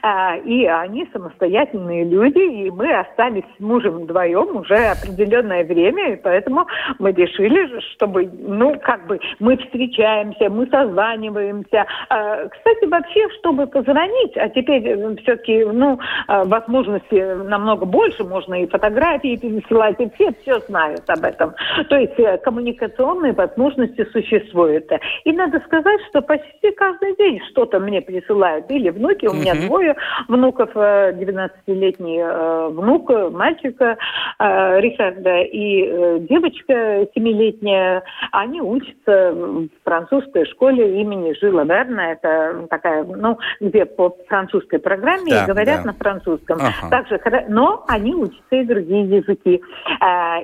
А, 0.03 0.37
и 0.37 0.64
они 0.66 1.09
самостоятельные 1.12 2.05
люди, 2.05 2.38
и 2.38 2.70
мы 2.70 2.92
остались 2.92 3.44
с 3.57 3.61
мужем 3.61 4.00
вдвоем 4.00 4.57
уже 4.57 4.76
определенное 4.76 5.64
время, 5.64 6.14
и 6.14 6.16
поэтому 6.16 6.66
мы 6.98 7.12
решили, 7.12 7.81
чтобы, 7.94 8.31
ну, 8.38 8.79
как 8.81 9.07
бы, 9.07 9.20
мы 9.38 9.57
встречаемся, 9.57 10.48
мы 10.48 10.66
созваниваемся. 10.66 11.87
А, 12.09 12.48
кстати, 12.48 12.87
вообще, 12.87 13.29
чтобы 13.38 13.66
позвонить, 13.66 14.37
а 14.37 14.48
теперь 14.48 14.87
э, 14.87 15.16
все-таки, 15.22 15.64
ну, 15.64 15.98
а, 16.26 16.44
возможности 16.44 17.35
намного 17.44 17.85
больше, 17.85 18.24
можно 18.24 18.62
и 18.62 18.66
фотографии 18.66 19.37
пересылать, 19.37 20.00
и 20.00 20.11
все 20.14 20.33
все 20.42 20.61
знают 20.61 21.03
об 21.09 21.24
этом. 21.24 21.55
То 21.88 21.96
есть 21.96 22.18
э, 22.18 22.30
коммуникационные 22.38 23.33
возможности 23.33 24.07
существуют. 24.12 24.90
И 25.25 25.33
надо 25.33 25.61
сказать, 25.66 26.01
что 26.09 26.23
почти 26.23 26.71
каждый 26.73 27.16
день 27.16 27.40
что-то 27.51 27.79
мне 27.79 28.01
присылают. 28.01 28.71
Или 28.71 28.90
внуки, 28.90 29.27
у 29.27 29.35
меня 29.35 29.55
двое 29.55 29.97
внуков, 30.29 30.71
12-летний 30.75 32.19
э, 32.19 32.25
э, 32.25 32.69
внук, 32.71 33.11
мальчика 33.33 33.97
э, 34.38 34.81
Рихарда 34.81 35.40
и 35.40 36.21
девочка 36.29 36.73
7-летняя. 37.14 38.03
Они 38.33 38.61
учатся 38.61 39.33
в 39.33 39.69
французской 39.85 40.47
школе 40.47 41.01
имени 41.01 41.35
Жила 41.40 41.64
Верна. 41.64 42.12
Это 42.12 42.66
такая, 42.69 43.05
ну, 43.05 43.38
где 43.61 43.85
по 43.85 44.16
французской 44.29 44.79
программе 44.79 45.31
да, 45.31 45.47
говорят 45.47 45.83
да. 45.83 45.93
на 45.93 45.95
французском. 45.95 46.59
Ага. 46.61 46.90
Также, 46.90 47.21
но 47.49 47.85
они 47.88 48.14
учатся 48.14 48.57
и 48.57 48.64
другие 48.64 49.16
языки. 49.19 49.61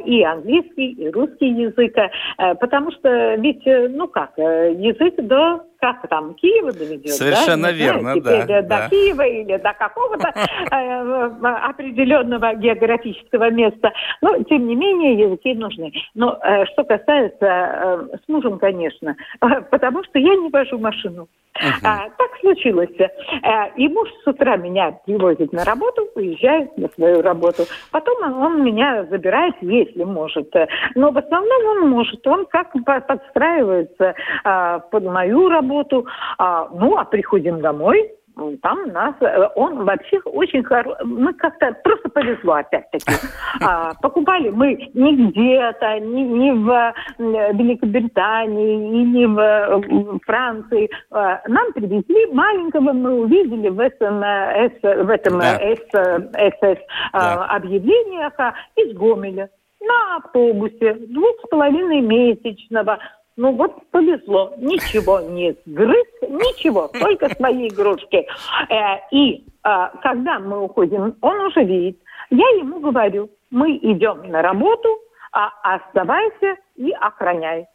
И 0.07 0.23
английский, 0.23 0.93
и 0.93 1.11
русский 1.11 1.49
язык. 1.49 1.76
Э, 1.79 2.55
потому 2.55 2.91
что 2.93 3.35
ведь, 3.37 3.67
э, 3.67 3.89
ну 3.89 4.09
как, 4.09 4.39
э, 4.39 4.73
язык 4.75 5.17
до 5.17 5.66
как 5.81 6.09
там, 6.09 6.35
Киева 6.35 6.73
доведет. 6.73 7.13
Совершенно 7.13 7.69
да? 7.69 7.73
верно, 7.73 8.15
Теперь 8.15 8.47
да. 8.47 8.63
До 8.63 8.69
да. 8.69 8.89
Киева 8.89 9.23
или 9.23 9.57
до 9.57 9.73
какого-то 9.73 10.29
определенного 11.69 12.55
географического 12.55 13.51
места. 13.51 13.93
Но, 14.21 14.43
тем 14.45 14.67
не 14.67 14.75
менее, 14.75 15.15
языки 15.15 15.55
нужны. 15.55 15.93
Но 16.15 16.39
что 16.73 16.85
касается 16.85 18.09
с 18.25 18.29
мужем, 18.29 18.59
конечно, 18.59 19.17
потому 19.71 20.05
что 20.05 20.19
я 20.19 20.35
не 20.37 20.51
вожу 20.51 20.79
машину. 20.79 21.29
Uh-huh. 21.57 21.85
А, 21.85 22.11
так 22.19 22.31
случилось. 22.41 22.91
А, 23.43 23.69
и 23.77 23.89
муж 23.89 24.09
с 24.23 24.27
утра 24.27 24.57
меня 24.57 24.99
привозит 25.07 25.53
на 25.53 25.65
работу, 25.65 26.09
уезжает 26.15 26.77
на 26.77 26.89
свою 26.91 27.23
работу. 27.23 27.63
Потом 27.91 28.23
он, 28.23 28.35
он 28.35 28.65
меня 28.65 29.07
забирает, 29.11 29.55
если 29.63 30.05
может. 30.05 30.53
Но 30.95 31.11
в 31.11 31.19
основном 31.19 31.67
он 31.67 31.91
может. 31.91 32.27
Он 32.27 32.47
как 32.47 32.73
подстраивается 32.85 34.15
а, 34.45 34.81
под 34.81 35.05
мою 35.05 35.49
работу. 35.49 35.66
А, 36.39 36.69
ну, 36.73 36.97
а 36.97 37.05
приходим 37.05 37.61
домой, 37.61 38.11
там 38.63 38.89
нас, 38.89 39.15
э, 39.21 39.49
он 39.55 39.85
вообще 39.85 40.19
очень 40.25 40.63
хороший, 40.63 41.05
мы 41.05 41.33
как-то 41.35 41.75
просто 41.83 42.09
повезло 42.11 42.55
опять-таки. 42.55 43.05
А, 43.63 43.95
покупали 44.03 44.51
мы 44.51 44.75
не 44.93 45.17
где-то, 45.17 45.99
не, 46.01 46.25
не 46.25 46.53
в 46.53 46.95
Великобритании, 47.19 49.01
и 49.01 49.05
не 49.05 49.27
в 49.27 50.21
Франции. 50.27 50.91
А, 51.11 51.41
нам 51.49 51.73
привезли 51.73 52.27
маленького, 52.35 52.93
мы 52.93 53.21
увидели 53.23 53.71
в 53.71 53.81
этом, 53.81 54.21
в 54.21 55.11
этом 55.11 55.39
да. 55.39 55.57
СС 55.57 56.79
да. 57.15 57.47
объявлениях 57.47 58.35
из 58.77 58.95
Гомеля 58.95 59.49
на 59.81 60.17
автобусе 60.17 60.95
двух 60.95 61.37
с 61.45 61.49
половиной 61.49 62.01
месячного 62.01 62.99
ну 63.37 63.53
вот 63.53 63.73
повезло, 63.91 64.55
ничего 64.57 65.21
не 65.21 65.55
сгрыз, 65.67 66.07
ничего, 66.23 66.89
только 66.89 67.29
свои 67.35 67.69
игрушки. 67.69 68.27
Э, 68.71 68.99
и 69.11 69.45
э, 69.65 69.69
когда 70.03 70.39
мы 70.39 70.63
уходим, 70.63 71.15
он 71.21 71.41
уже 71.41 71.65
видит. 71.65 71.99
Я 72.31 72.49
ему 72.59 72.81
говорю, 72.81 73.31
мы 73.51 73.77
идем 73.77 74.23
на 74.31 74.43
работу, 74.43 74.89
а 75.33 75.51
оставайся 75.63 76.57
и 76.77 76.93
охраняй. 76.93 77.67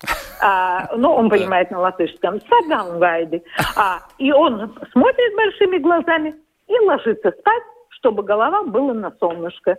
А, 0.41 0.89
ну, 0.97 1.13
он 1.13 1.29
понимает 1.29 1.69
на 1.69 1.79
латышском. 1.79 2.41
Саган 2.41 2.99
гайды. 2.99 3.43
А, 3.75 3.99
и 4.17 4.31
он 4.31 4.73
смотрит 4.91 5.35
большими 5.35 5.77
глазами 5.77 6.35
и 6.67 6.79
ложится 6.79 7.31
спать, 7.31 7.63
чтобы 7.89 8.23
голова 8.23 8.63
была 8.63 8.93
на 8.93 9.11
солнышко. 9.19 9.77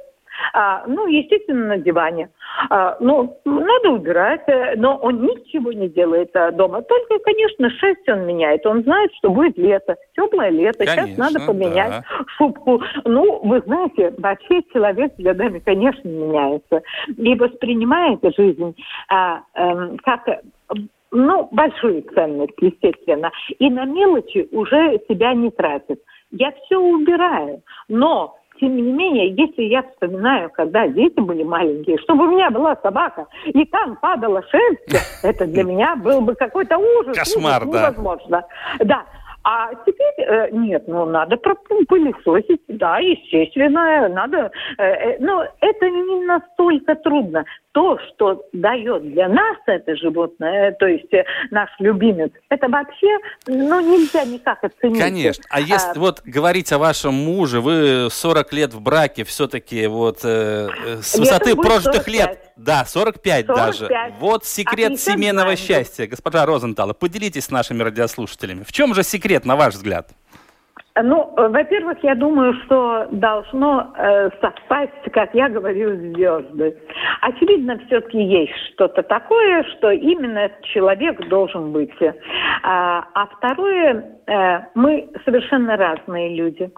А, 0.52 0.84
ну, 0.86 1.06
естественно, 1.06 1.66
на 1.66 1.78
диване. 1.78 2.30
А, 2.70 2.96
ну, 3.00 3.38
надо 3.44 3.90
убирать, 3.90 4.42
э, 4.46 4.74
но 4.76 4.96
он 4.96 5.22
ничего 5.22 5.72
не 5.72 5.88
делает 5.88 6.34
а, 6.34 6.50
дома. 6.50 6.82
Только, 6.82 7.18
конечно, 7.20 7.70
шерсть 7.70 8.08
он 8.08 8.26
меняет. 8.26 8.66
Он 8.66 8.82
знает, 8.82 9.10
что 9.18 9.30
будет 9.30 9.56
лето, 9.56 9.96
теплое 10.14 10.50
лето. 10.50 10.84
Конечно, 10.84 11.06
Сейчас 11.06 11.18
надо 11.18 11.46
поменять 11.46 11.90
да. 11.90 12.04
шубку. 12.36 12.82
Ну, 13.04 13.40
вы 13.44 13.60
знаете, 13.60 14.14
вообще 14.18 14.62
человек 14.72 15.12
с 15.16 15.22
годами, 15.22 15.58
конечно, 15.58 16.08
меняется. 16.08 16.82
И 17.16 17.34
воспринимает 17.34 18.20
жизнь 18.36 18.74
а, 19.08 19.42
а, 19.54 19.96
как 20.04 20.28
ну, 21.12 21.48
большую 21.52 22.02
ценность, 22.14 22.54
естественно. 22.60 23.30
И 23.58 23.70
на 23.70 23.84
мелочи 23.84 24.48
уже 24.50 24.98
себя 25.08 25.34
не 25.34 25.50
тратит. 25.50 26.00
Я 26.30 26.52
все 26.52 26.78
убираю, 26.78 27.62
но 27.88 28.34
тем 28.60 28.76
не 28.76 28.82
менее, 28.82 29.30
если 29.30 29.62
я 29.62 29.82
вспоминаю, 29.82 30.50
когда 30.50 30.86
дети 30.88 31.20
были 31.20 31.42
маленькие, 31.42 31.98
чтобы 31.98 32.26
у 32.26 32.30
меня 32.30 32.50
была 32.50 32.76
собака, 32.82 33.26
и 33.46 33.64
там 33.66 33.96
падала 33.96 34.42
шерсть, 34.50 35.20
это 35.22 35.46
для 35.46 35.64
меня 35.64 35.96
был 35.96 36.20
бы 36.20 36.34
какой-то 36.34 36.78
ужас. 36.78 37.16
Кошмар, 37.16 37.62
ужас, 37.62 37.72
да. 37.72 37.90
Невозможно. 37.90 38.44
Да. 38.80 39.04
А 39.44 39.74
теперь 39.84 40.14
э, 40.18 40.50
нет, 40.52 40.86
ну 40.86 41.04
надо 41.04 41.36
пропылесосить, 41.36 42.62
да, 42.68 42.98
естественно, 42.98 44.08
надо. 44.08 44.52
Э, 44.78 44.84
э, 44.84 45.16
но 45.18 45.44
это 45.60 45.90
не 45.90 46.24
настолько 46.24 46.94
трудно. 46.94 47.44
То, 47.72 47.98
что 47.98 48.44
дает 48.52 49.02
для 49.12 49.28
нас 49.28 49.56
это 49.66 49.96
животное, 49.96 50.70
э, 50.70 50.72
то 50.72 50.86
есть 50.86 51.12
э, 51.12 51.24
наш 51.50 51.70
любимец, 51.78 52.30
это 52.50 52.68
вообще, 52.68 53.18
ну 53.46 53.80
нельзя 53.80 54.24
никак 54.24 54.62
оценить. 54.62 55.00
Конечно. 55.00 55.44
А 55.48 55.60
если 55.60 55.96
а, 55.96 56.00
вот 56.00 56.20
говорить 56.24 56.70
о 56.72 56.78
вашем 56.78 57.14
муже, 57.14 57.60
вы 57.60 58.08
40 58.10 58.52
лет 58.52 58.74
в 58.74 58.80
браке, 58.80 59.24
все-таки 59.24 59.86
вот 59.86 60.20
э, 60.22 60.68
э 60.86 60.96
с 61.02 61.18
высоты 61.18 61.56
прожитых 61.56 62.04
45. 62.04 62.08
лет, 62.08 62.52
да, 62.56 62.84
45, 62.84 63.46
45 63.46 63.46
даже. 63.46 64.12
Вот 64.18 64.44
секрет 64.44 65.00
семейного 65.00 65.56
счастья, 65.56 66.06
госпожа 66.06 66.44
Розентала, 66.44 66.92
поделитесь 66.92 67.46
с 67.46 67.50
нашими 67.50 67.82
радиослушателями. 67.82 68.64
В 68.64 68.72
чем 68.72 68.94
же 68.94 69.02
секрет, 69.02 69.44
на 69.44 69.56
ваш 69.56 69.74
взгляд? 69.74 70.10
Ну, 71.00 71.32
во-первых, 71.36 71.98
я 72.02 72.14
думаю, 72.14 72.52
что 72.64 73.08
должно 73.12 73.94
э, 73.96 74.28
совпасть, 74.42 75.10
как 75.12 75.34
я 75.34 75.48
говорю, 75.48 75.96
звезды. 75.96 76.76
Очевидно, 77.22 77.78
все-таки 77.86 78.22
есть 78.22 78.52
что-то 78.74 79.02
такое, 79.02 79.64
что 79.72 79.90
именно 79.90 80.38
этот 80.38 80.62
человек 80.66 81.26
должен 81.28 81.72
быть. 81.72 81.94
А, 82.62 83.06
а 83.14 83.26
второе, 83.26 84.04
э, 84.26 84.58
мы 84.74 85.08
совершенно 85.24 85.78
разные 85.78 86.34
люди. 86.34 86.70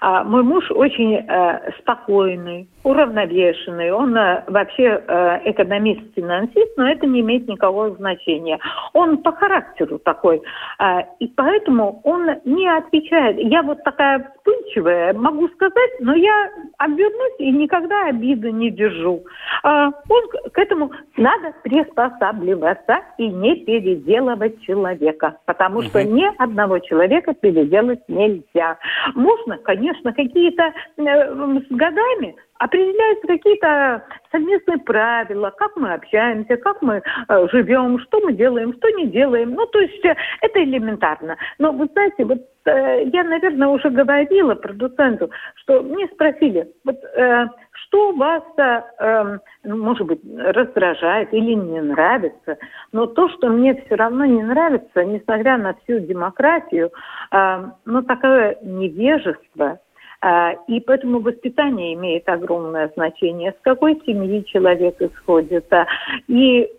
А, 0.00 0.24
мой 0.24 0.42
муж 0.42 0.68
очень 0.72 1.14
э, 1.14 1.70
спокойный, 1.78 2.68
уравновешенный, 2.82 3.92
он 3.92 4.16
э, 4.16 4.44
вообще 4.46 5.02
э, 5.06 5.50
экономист-финансист, 5.50 6.76
но 6.76 6.88
это 6.88 7.06
не 7.06 7.20
имеет 7.20 7.46
никакого 7.46 7.90
значения. 7.96 8.58
Он 8.94 9.18
по 9.18 9.32
характеру 9.32 9.98
такой, 9.98 10.42
э, 10.78 10.84
и 11.18 11.26
поэтому 11.28 12.00
он 12.04 12.30
не 12.44 12.68
отвечает. 12.68 13.38
Я 13.38 13.62
вот 13.62 13.82
такая 13.84 14.32
вспыльчивая, 14.36 15.12
могу 15.12 15.48
сказать, 15.48 15.90
но 16.00 16.14
я 16.14 16.50
обвернусь 16.78 17.34
и 17.38 17.50
никогда 17.50 18.06
обиды 18.06 18.50
не 18.50 18.70
держу. 18.70 19.22
Он 19.62 20.22
к 20.52 20.58
этому 20.58 20.92
надо 21.16 21.52
приспосабливаться 21.62 23.00
и 23.18 23.28
не 23.28 23.56
переделывать 23.56 24.60
человека, 24.62 25.36
потому 25.44 25.82
что 25.82 26.02
ни 26.02 26.24
одного 26.42 26.78
человека 26.78 27.34
переделать 27.34 28.00
нельзя. 28.08 28.78
Можно, 29.14 29.58
конечно, 29.58 30.12
какие-то 30.12 30.72
с 30.96 31.66
годами 31.70 32.36
определяются 32.60 33.26
какие-то 33.26 34.04
совместные 34.30 34.78
правила, 34.78 35.50
как 35.56 35.74
мы 35.76 35.94
общаемся, 35.94 36.56
как 36.58 36.82
мы 36.82 37.02
э, 37.28 37.48
живем, 37.50 37.98
что 38.00 38.20
мы 38.20 38.34
делаем, 38.34 38.74
что 38.74 38.90
не 38.90 39.06
делаем. 39.06 39.54
Ну, 39.54 39.66
то 39.66 39.80
есть 39.80 40.04
э, 40.04 40.14
это 40.42 40.62
элементарно. 40.62 41.36
Но 41.58 41.72
вы 41.72 41.86
знаете, 41.86 42.26
вот 42.26 42.38
э, 42.66 43.04
я, 43.04 43.24
наверное, 43.24 43.68
уже 43.68 43.88
говорила 43.88 44.54
продуценту, 44.54 45.30
что 45.54 45.80
мне 45.80 46.06
спросили, 46.08 46.70
вот 46.84 46.96
э, 47.02 47.46
что 47.72 48.12
вас, 48.12 48.44
э, 48.58 49.38
может 49.64 50.06
быть, 50.06 50.20
раздражает 50.36 51.32
или 51.32 51.54
не 51.54 51.80
нравится, 51.80 52.58
но 52.92 53.06
то, 53.06 53.30
что 53.30 53.48
мне 53.48 53.74
все 53.86 53.94
равно 53.94 54.26
не 54.26 54.42
нравится, 54.42 55.02
несмотря 55.02 55.56
на 55.56 55.74
всю 55.82 56.00
демократию, 56.00 56.90
э, 57.32 57.64
ну, 57.86 58.02
такое 58.02 58.58
невежество– 58.60 59.78
и 60.22 60.80
поэтому 60.80 61.20
воспитание 61.20 61.94
имеет 61.94 62.28
огромное 62.28 62.90
значение, 62.94 63.52
с 63.52 63.62
какой 63.62 64.00
семьи 64.04 64.44
человек 64.44 65.00
исходит. 65.00 65.72
А, 65.72 65.86
и 66.28 66.70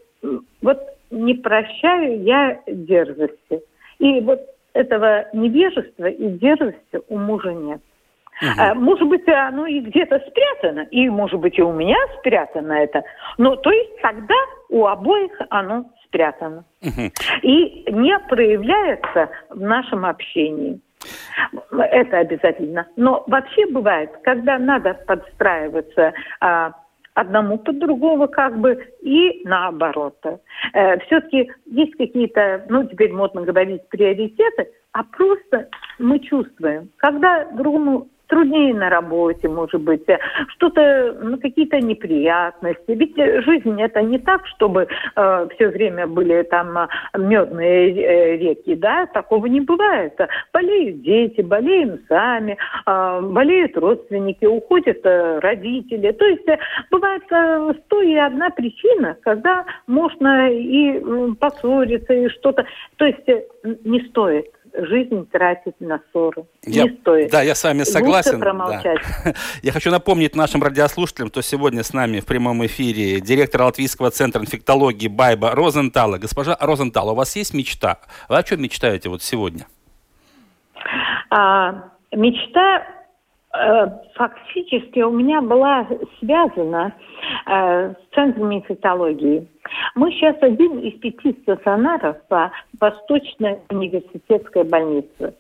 вот 0.62 0.80
не 1.10 1.34
прощаю 1.34 2.21
я 2.23 2.60
дерзости. 2.67 3.62
И 3.99 4.21
вот 4.21 4.41
этого 4.73 5.25
невежества 5.34 6.06
и 6.06 6.30
дерзости 6.38 7.01
у 7.10 7.17
мужа 7.17 7.54
нет. 7.54 7.82
Угу. 8.41 8.80
Может 8.80 9.08
быть, 9.08 9.27
оно 9.27 9.67
и 9.67 9.82
где-то 9.82 10.19
спрятано, 10.27 10.88
и, 10.89 11.08
может 11.10 11.39
быть, 11.39 11.60
и 11.60 11.62
у 11.62 11.71
меня 11.71 11.97
спрятано 12.19 12.73
это. 12.73 13.04
Но 13.38 13.56
то 13.56 13.71
есть 13.71 14.01
тогда 14.01 14.36
у 14.69 14.88
обоих 14.88 15.32
оно 15.49 15.86
спрятано. 16.06 16.63
Угу. 16.82 17.12
И 17.43 17.91
не 17.91 18.17
проявляется 18.30 19.30
в 19.49 19.62
нашем 19.62 20.06
общении. 20.06 20.80
Это 21.72 22.20
обязательно. 22.20 22.88
Но 22.96 23.24
вообще 23.28 23.66
бывает, 23.68 24.12
когда 24.24 24.60
надо 24.60 24.94
подстраиваться 24.94 26.14
а, 26.40 26.74
одному 27.14 27.58
под 27.58 27.80
другого 27.80 28.28
как 28.28 28.58
бы 28.60 28.88
и 29.02 29.42
наоборот. 29.46 30.18
Э, 30.74 31.00
все-таки 31.00 31.52
есть 31.66 31.96
какие-то, 31.96 32.66
ну 32.70 32.86
теперь 32.86 33.12
модно 33.12 33.42
говорить, 33.42 33.88
приоритеты, 33.90 34.70
а 34.94 35.04
просто 35.04 35.68
мы 36.00 36.20
чувствуем, 36.20 36.90
когда 36.98 37.46
другому 37.46 38.08
труднее 38.32 38.74
на 38.74 38.89
работе, 38.89 39.48
может 39.50 39.82
быть, 39.82 40.06
что-то, 40.56 41.17
ну, 41.22 41.38
какие-то 41.38 41.80
неприятности. 41.80 42.84
Ведь 42.88 43.15
жизнь 43.17 43.80
это 43.80 44.02
не 44.02 44.17
так, 44.17 44.48
чтобы 44.48 44.88
э, 45.15 45.48
все 45.54 45.67
время 45.67 46.08
были 46.08 46.44
там 46.44 46.88
медные 47.17 47.91
э, 47.91 48.38
реки, 48.38 48.76
да, 48.76 49.06
такого 49.08 49.48
не 49.48 49.60
бывает. 49.60 50.17
Болеют 50.54 51.02
дети, 51.02 51.41
болеем 51.41 52.00
сами, 52.08 52.58
э, 52.88 53.22
болеют 53.22 53.78
родственники, 53.78 54.46
уходят 54.46 55.06
э, 55.06 55.39
родители. 55.39 56.12
То 56.13 56.26
есть 56.26 56.48
э, 56.48 56.58
бывает 56.89 57.24
э, 57.32 57.74
сто 57.86 58.02
и 58.02 58.15
одна 58.15 58.50
причина, 58.50 59.17
когда 59.24 59.65
можно 59.88 60.50
и 60.50 61.00
э, 61.00 61.28
поссориться, 61.38 62.13
и 62.13 62.30
что-то. 62.30 62.65
То 62.96 63.06
есть 63.06 63.28
э, 63.28 63.44
не 63.84 64.00
стоит 64.08 64.46
жизнь 64.74 65.28
тратить 65.30 65.80
на 65.80 66.02
ссоры. 66.12 66.46
Я, 66.64 66.84
не 66.84 66.98
стоит. 66.98 67.32
Да, 67.32 67.42
я 67.42 67.56
с 67.56 67.64
вами 67.64 67.84
согласен. 67.84 68.40
промолчать. 68.40 69.00
Да. 69.24 69.34
Я 69.62 69.72
хочу 69.72 69.92
напомнить 69.92 70.36
нашим 70.36 70.64
радиослушателям, 70.64 71.30
что 71.30 71.42
сегодня 71.42 71.84
с 71.84 71.94
нами 71.94 72.20
в 72.20 72.26
прямом 72.26 72.66
эфире 72.66 73.20
директор 73.22 73.64
Латвийского 73.64 74.12
центра 74.12 74.42
инфектологии 74.42 75.08
Байба 75.08 75.52
Розентала. 75.52 76.18
Госпожа 76.18 76.58
Розентал, 76.60 77.10
у 77.10 77.16
вас 77.16 77.36
есть 77.36 77.54
мечта? 77.54 78.00
Вы 78.30 78.38
о 78.38 78.44
чем 78.44 78.62
мечтаете 78.62 79.10
вот 79.10 79.22
сегодня? 79.22 79.66
А, 81.30 81.92
мечта 82.12 82.86
фактически 84.16 85.00
у 85.02 85.12
меня 85.12 85.42
была 85.42 85.88
связана 86.20 86.94
э, 87.46 87.94
с 87.94 88.16
центром 88.16 88.54
инфектологии. 88.54 89.48
Мы 89.96 90.12
сейчас 90.12 90.38
один 90.42 90.80
из 90.80 91.00
пяти 91.00 91.38
стационаров 91.42 92.18
по 92.30 92.52
Восточной 92.80 93.60
университетской 93.70 94.64
больнице. 94.64 95.36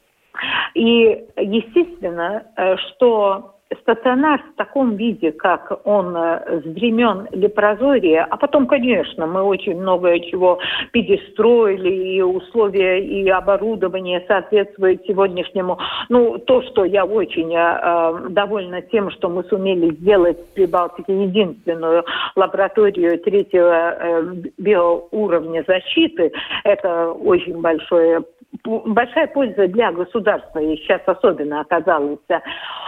И 0.73 1.25
естественно, 1.37 2.43
э, 2.57 2.75
что 2.77 3.55
стационар 3.81 4.41
в 4.53 4.55
таком 4.57 4.95
виде, 4.95 5.31
как 5.31 5.81
он 5.85 6.15
э, 6.15 6.61
с 6.61 6.65
времен 6.65 7.27
лепрозория, 7.31 8.27
а 8.29 8.37
потом, 8.37 8.67
конечно, 8.67 9.27
мы 9.27 9.41
очень 9.43 9.79
многое 9.79 10.19
чего 10.19 10.59
перестроили, 10.91 11.89
и 11.89 12.21
условия, 12.21 12.99
и 12.99 13.27
оборудование 13.29 14.23
соответствует 14.27 15.05
сегодняшнему. 15.05 15.79
Ну, 16.09 16.37
то, 16.37 16.61
что 16.63 16.85
я 16.85 17.05
очень 17.05 17.53
э, 17.55 18.29
довольна 18.29 18.81
тем, 18.81 19.09
что 19.11 19.29
мы 19.29 19.43
сумели 19.45 19.93
сделать 19.95 20.37
в 20.39 20.53
Прибалтике 20.53 21.23
единственную 21.23 22.03
лабораторию 22.35 23.19
третьего 23.19 23.95
э, 23.99 24.33
биоуровня 24.57 25.63
защиты, 25.67 26.31
это 26.63 27.11
очень 27.11 27.61
большое 27.61 28.21
большая 28.63 29.27
польза 29.27 29.67
для 29.67 29.91
государства, 29.91 30.59
и 30.59 30.75
сейчас 30.77 31.01
особенно 31.05 31.61
оказалась. 31.61 32.19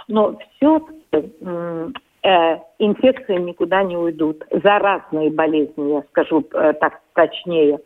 Но 0.08 0.38
все 0.56 0.82
э, 1.12 2.58
инфекции 2.80 3.38
никуда 3.38 3.84
не 3.84 3.98
уйдут. 3.98 4.44
Заразные 4.52 5.32
болезни, 5.32 5.94
я 5.94 6.02
скажу 6.10 6.46
э, 6.54 6.74
так 6.74 7.02
точнее. 7.14 7.80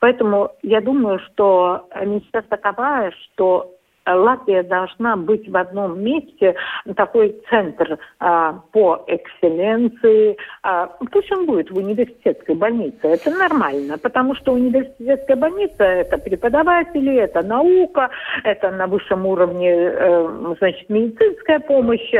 Поэтому 0.00 0.50
я 0.62 0.80
думаю, 0.80 1.18
что 1.20 1.88
мечта 2.04 2.42
такова, 2.42 3.10
что 3.10 3.77
Латвия 4.16 4.62
должна 4.62 5.16
быть 5.16 5.48
в 5.48 5.56
одном 5.56 6.00
месте, 6.00 6.54
такой 6.96 7.40
центр 7.50 7.98
а, 8.18 8.60
по 8.72 9.04
экселленции. 9.06 10.36
А, 10.62 10.86
пусть 11.10 11.30
он 11.32 11.46
будет 11.46 11.70
в 11.70 11.76
университетской 11.76 12.54
больнице. 12.54 12.98
Это 13.02 13.30
нормально, 13.30 13.98
потому 13.98 14.34
что 14.34 14.52
университетская 14.52 15.36
больница– 15.36 15.74
это 15.84 16.18
преподаватели, 16.18 17.16
это 17.16 17.42
наука, 17.42 18.10
это 18.44 18.70
на 18.70 18.86
высшем 18.86 19.26
уровне, 19.26 19.70
э, 19.70 20.54
значит, 20.58 20.88
медицинская 20.88 21.60
помощь. 21.60 22.12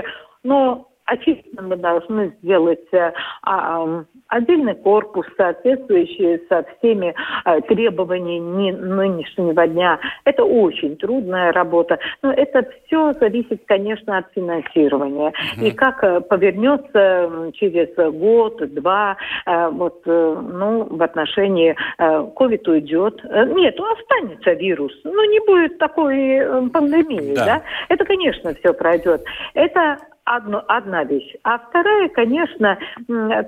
Но 0.42 0.87
очевидно, 1.08 1.62
мы 1.62 1.76
должны 1.76 2.36
сделать 2.42 2.86
э, 2.92 3.12
а, 3.42 4.04
отдельный 4.28 4.74
корпус, 4.74 5.26
соответствующий 5.36 6.40
со 6.48 6.64
всеми 6.78 7.14
э, 7.44 7.60
требованиями 7.62 8.70
нынешнего 8.72 9.66
дня. 9.66 9.98
Это 10.24 10.44
очень 10.44 10.96
трудная 10.96 11.52
работа, 11.52 11.98
но 12.22 12.32
это 12.32 12.68
все 12.86 13.14
зависит, 13.14 13.62
конечно, 13.66 14.18
от 14.18 14.26
финансирования. 14.34 15.32
Угу. 15.56 15.66
И 15.66 15.70
как 15.70 16.04
э, 16.04 16.20
повернется 16.20 17.50
через 17.54 17.88
год-два, 17.96 19.16
вот, 19.46 20.02
ну, 20.04 20.84
в 20.90 21.02
отношении 21.02 21.74
COVID 21.98 22.70
уйдет. 22.70 23.22
Нет, 23.24 23.78
останется 23.80 24.52
вирус, 24.52 24.92
но 25.04 25.24
не 25.24 25.40
будет 25.40 25.78
такой 25.78 26.70
пандемии, 26.70 27.34
да? 27.34 27.44
да? 27.44 27.62
Это, 27.88 28.04
конечно, 28.04 28.54
все 28.54 28.74
пройдет. 28.74 29.24
Это 29.54 29.98
одно, 30.36 30.64
одна 30.68 31.04
вещь. 31.04 31.34
А 31.44 31.58
вторая, 31.58 32.08
конечно, 32.08 32.78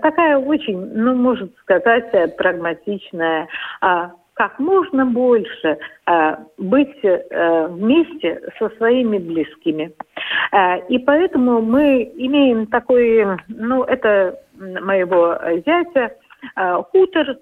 такая 0.02 0.38
очень, 0.38 0.78
ну, 0.94 1.14
можно 1.14 1.48
сказать, 1.62 2.08
э, 2.12 2.28
прагматичная, 2.28 3.48
а, 3.80 4.12
как 4.34 4.58
можно 4.58 5.04
больше 5.04 5.78
а, 6.06 6.38
быть 6.56 7.04
а, 7.04 7.68
вместе 7.68 8.40
со 8.58 8.70
своими 8.70 9.18
близкими. 9.18 9.92
И 10.88 10.98
поэтому 10.98 11.60
мы 11.60 12.10
имеем 12.16 12.66
такой, 12.66 13.24
ну, 13.48 13.84
это 13.84 14.38
моего 14.60 15.38
зятя, 15.66 16.12
а, 16.54 16.82
хутор 16.82 17.36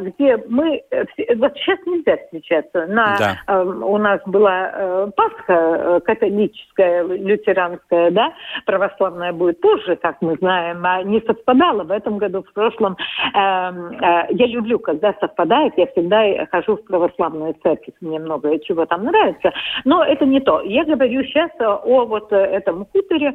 где 0.00 0.36
мы... 0.48 0.82
Э, 0.90 1.04
вот 1.36 1.56
сейчас 1.56 1.78
нельзя 1.86 2.16
встречаться. 2.16 2.86
На, 2.86 3.16
да. 3.18 3.38
Э, 3.46 3.62
у 3.64 3.96
нас 3.98 4.20
была 4.26 4.70
э, 4.72 5.10
Пасха 5.16 6.00
католическая, 6.04 7.02
лютеранская, 7.04 8.10
да, 8.10 8.32
православная 8.66 9.32
будет 9.32 9.60
позже, 9.60 9.96
как 9.96 10.20
мы 10.20 10.36
знаем, 10.36 10.84
а 10.84 11.02
не 11.02 11.20
совпадала 11.20 11.84
в 11.84 11.90
этом 11.90 12.18
году, 12.18 12.42
в 12.42 12.52
прошлом. 12.52 12.96
Эм, 13.34 13.92
я 14.30 14.46
люблю, 14.46 14.78
когда 14.78 15.14
совпадает, 15.20 15.74
я 15.76 15.86
всегда 15.88 16.46
хожу 16.50 16.76
в 16.76 16.84
православную 16.84 17.54
церковь, 17.62 17.94
мне 18.00 18.18
много 18.18 18.58
чего 18.60 18.86
там 18.86 19.04
нравится, 19.04 19.52
но 19.84 20.04
это 20.04 20.24
не 20.26 20.40
то. 20.40 20.60
Я 20.62 20.84
говорю 20.84 21.22
сейчас 21.24 21.50
о 21.60 22.04
вот 22.06 22.32
этом 22.32 22.86
хуторе, 22.86 23.34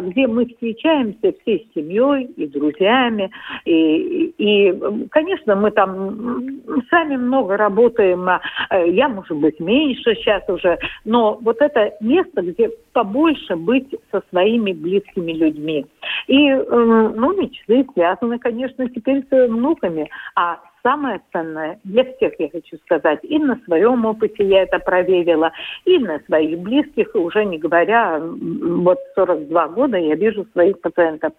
где 0.00 0.26
мы 0.26 0.46
встречаемся 0.46 1.32
всей 1.42 1.70
семьей 1.74 2.24
и 2.36 2.46
друзьями, 2.46 3.30
и, 3.64 4.34
и 4.38 5.08
конечно, 5.10 5.55
мы 5.56 5.70
там 5.70 6.60
сами 6.90 7.16
много 7.16 7.56
работаем, 7.56 8.28
а, 8.28 8.40
э, 8.70 8.90
я, 8.90 9.08
может 9.08 9.36
быть, 9.36 9.58
меньше 9.60 10.14
сейчас 10.14 10.42
уже, 10.48 10.78
но 11.04 11.38
вот 11.42 11.60
это 11.60 11.92
место, 12.00 12.42
где 12.42 12.70
побольше 12.92 13.56
быть 13.56 13.94
со 14.10 14.22
своими 14.30 14.72
близкими 14.72 15.32
людьми. 15.32 15.86
И, 16.26 16.52
ну, 16.52 17.40
мечты 17.40 17.86
связаны, 17.94 18.38
конечно, 18.38 18.88
теперь 18.88 19.24
с 19.30 19.46
внуками, 19.48 20.10
а 20.34 20.58
самое 20.86 21.20
ценное 21.32 21.80
для 21.82 22.04
всех, 22.04 22.34
я 22.38 22.48
хочу 22.48 22.76
сказать, 22.84 23.18
и 23.24 23.38
на 23.40 23.58
своем 23.64 24.04
опыте 24.06 24.46
я 24.46 24.62
это 24.62 24.78
проверила, 24.78 25.50
и 25.84 25.98
на 25.98 26.20
своих 26.26 26.60
близких, 26.60 27.12
уже 27.14 27.44
не 27.44 27.58
говоря, 27.58 28.20
вот 28.20 28.98
42 29.16 29.68
года 29.68 29.96
я 29.96 30.14
вижу 30.14 30.46
своих 30.52 30.80
пациентов. 30.80 31.32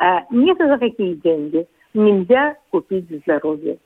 Э, 0.00 0.20
Ни 0.30 0.54
за 0.56 0.78
какие 0.78 1.14
деньги 1.14 1.66
нельзя 1.94 2.56
купить 2.70 3.06
здоровье. 3.22 3.78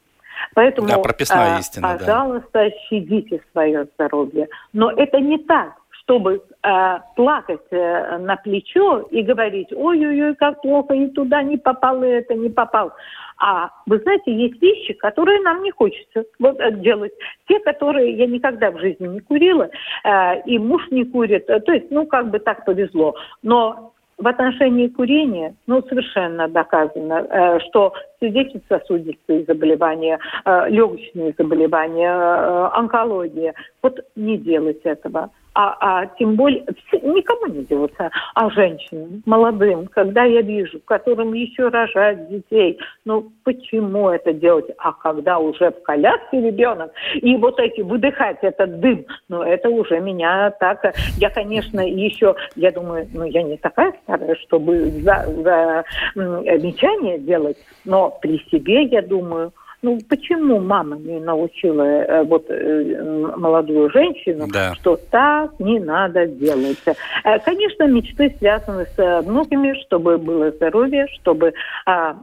Поэтому, 0.54 0.88
да, 0.88 0.98
прописная 0.98 1.56
а, 1.56 1.58
истина, 1.58 1.96
пожалуйста, 1.98 2.48
да. 2.52 2.70
щадите 2.88 3.40
свое 3.52 3.86
здоровье. 3.94 4.48
Но 4.72 4.90
это 4.90 5.20
не 5.20 5.38
так, 5.38 5.72
чтобы 6.02 6.42
э, 6.62 6.98
плакать 7.16 7.66
э, 7.70 8.18
на 8.18 8.36
плечо 8.36 9.00
и 9.10 9.22
говорить, 9.22 9.68
ой-ой-ой, 9.72 10.34
как 10.36 10.62
плохо, 10.62 10.94
и 10.94 11.08
туда 11.08 11.42
не 11.42 11.58
попал, 11.58 12.02
и 12.02 12.08
это 12.08 12.34
не 12.34 12.48
попал. 12.48 12.92
А 13.40 13.70
вы 13.86 13.98
знаете, 13.98 14.32
есть 14.34 14.60
вещи, 14.60 14.94
которые 14.94 15.40
нам 15.40 15.62
не 15.62 15.70
хочется 15.70 16.24
вот, 16.38 16.58
э, 16.60 16.72
делать. 16.72 17.12
Те, 17.46 17.60
которые 17.60 18.12
я 18.12 18.26
никогда 18.26 18.70
в 18.70 18.78
жизни 18.78 19.06
не 19.06 19.20
курила, 19.20 19.68
э, 20.04 20.40
и 20.42 20.58
муж 20.58 20.82
не 20.90 21.04
курит. 21.04 21.48
Э, 21.48 21.60
то 21.60 21.72
есть, 21.72 21.90
ну, 21.90 22.06
как 22.06 22.30
бы 22.30 22.38
так 22.38 22.64
повезло. 22.64 23.14
Но 23.42 23.92
в 24.18 24.26
отношении 24.26 24.88
курения, 24.88 25.54
ну, 25.66 25.82
совершенно 25.88 26.48
доказано, 26.48 27.26
э, 27.30 27.60
что 27.68 27.92
сердечно-сосудистые 28.20 29.44
заболевания, 29.44 30.18
э, 30.44 30.68
легочные 30.70 31.34
заболевания, 31.38 32.10
э, 32.10 32.68
онкология. 32.74 33.54
Вот 33.80 34.00
не 34.16 34.36
делать 34.36 34.80
этого 34.82 35.30
а, 35.58 35.76
а 35.80 36.06
тем 36.18 36.36
более 36.36 36.64
никому 36.92 37.46
не 37.46 37.64
делается, 37.64 38.12
а 38.36 38.48
женщинам, 38.50 39.24
молодым, 39.26 39.88
когда 39.88 40.22
я 40.22 40.40
вижу, 40.40 40.78
которым 40.84 41.32
еще 41.32 41.66
рожать 41.66 42.28
детей, 42.28 42.78
ну 43.04 43.32
почему 43.42 44.08
это 44.08 44.32
делать? 44.32 44.66
А 44.78 44.92
когда 44.92 45.40
уже 45.40 45.72
в 45.72 45.82
коляске 45.82 46.40
ребенок, 46.40 46.92
и 47.14 47.36
вот 47.36 47.58
эти 47.58 47.80
выдыхать 47.80 48.38
этот 48.42 48.78
дым, 48.78 49.04
ну 49.28 49.42
это 49.42 49.68
уже 49.68 49.98
меня 49.98 50.52
так, 50.60 50.94
я, 51.16 51.28
конечно, 51.28 51.80
еще, 51.80 52.36
я 52.54 52.70
думаю, 52.70 53.08
ну 53.12 53.24
я 53.24 53.42
не 53.42 53.56
такая 53.56 53.92
старая, 54.04 54.36
чтобы 54.36 54.90
за, 55.02 55.24
за 55.42 55.84
замечание 56.14 57.18
делать, 57.18 57.58
но 57.84 58.16
при 58.22 58.38
себе, 58.48 58.84
я 58.84 59.02
думаю, 59.02 59.52
ну, 59.80 59.98
почему 60.08 60.58
мама 60.58 60.96
не 60.96 61.20
научила 61.20 61.82
э, 61.82 62.24
вот 62.24 62.46
э, 62.50 63.32
молодую 63.36 63.90
женщину, 63.90 64.46
да. 64.52 64.74
что 64.74 64.96
так 64.96 65.52
не 65.60 65.78
надо 65.78 66.26
делать? 66.26 66.82
Э, 67.24 67.38
конечно, 67.38 67.84
мечты 67.84 68.34
связаны 68.38 68.86
с 68.86 69.22
многими, 69.24 69.80
чтобы 69.84 70.18
было 70.18 70.50
здоровье, 70.50 71.06
чтобы 71.20 71.52
а, 71.86 72.16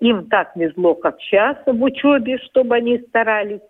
им 0.00 0.26
так 0.26 0.54
везло, 0.54 0.94
как 0.94 1.20
сейчас 1.20 1.56
в 1.66 1.82
учебе, 1.82 2.38
чтобы 2.38 2.76
они 2.76 2.98
старались, 3.08 3.60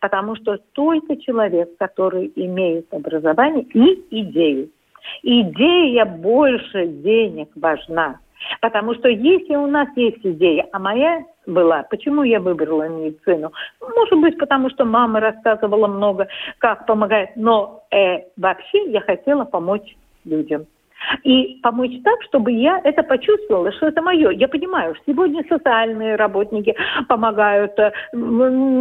потому 0.00 0.36
что 0.36 0.58
только 0.72 1.16
человек, 1.16 1.76
который 1.78 2.32
имеет 2.36 2.92
образование 2.92 3.64
и 3.74 4.02
идею. 4.22 4.70
Идея 5.22 6.04
больше 6.04 6.86
денег 6.86 7.50
важна. 7.54 8.18
Потому 8.60 8.94
что 8.94 9.08
если 9.08 9.56
у 9.56 9.66
нас 9.66 9.88
есть 9.96 10.24
идея, 10.24 10.66
а 10.72 10.78
моя 10.78 11.24
была. 11.48 11.82
Почему 11.84 12.22
я 12.22 12.40
выбрала 12.40 12.88
медицину? 12.88 13.52
Может 13.80 14.18
быть, 14.20 14.38
потому 14.38 14.70
что 14.70 14.84
мама 14.84 15.20
рассказывала 15.20 15.86
много, 15.86 16.28
как 16.58 16.86
помогает. 16.86 17.30
Но 17.36 17.84
э, 17.90 18.18
вообще 18.36 18.90
я 18.90 19.00
хотела 19.00 19.44
помочь 19.44 19.96
людям. 20.24 20.66
И 21.22 21.60
помочь 21.62 21.92
так, 22.02 22.20
чтобы 22.24 22.50
я 22.52 22.80
это 22.82 23.02
почувствовала, 23.02 23.72
что 23.72 23.86
это 23.86 24.02
мое. 24.02 24.30
Я 24.30 24.48
понимаю, 24.48 24.94
что 24.96 25.04
сегодня 25.12 25.44
социальные 25.48 26.16
работники 26.16 26.74
помогают, 27.08 27.78
э, 27.78 27.92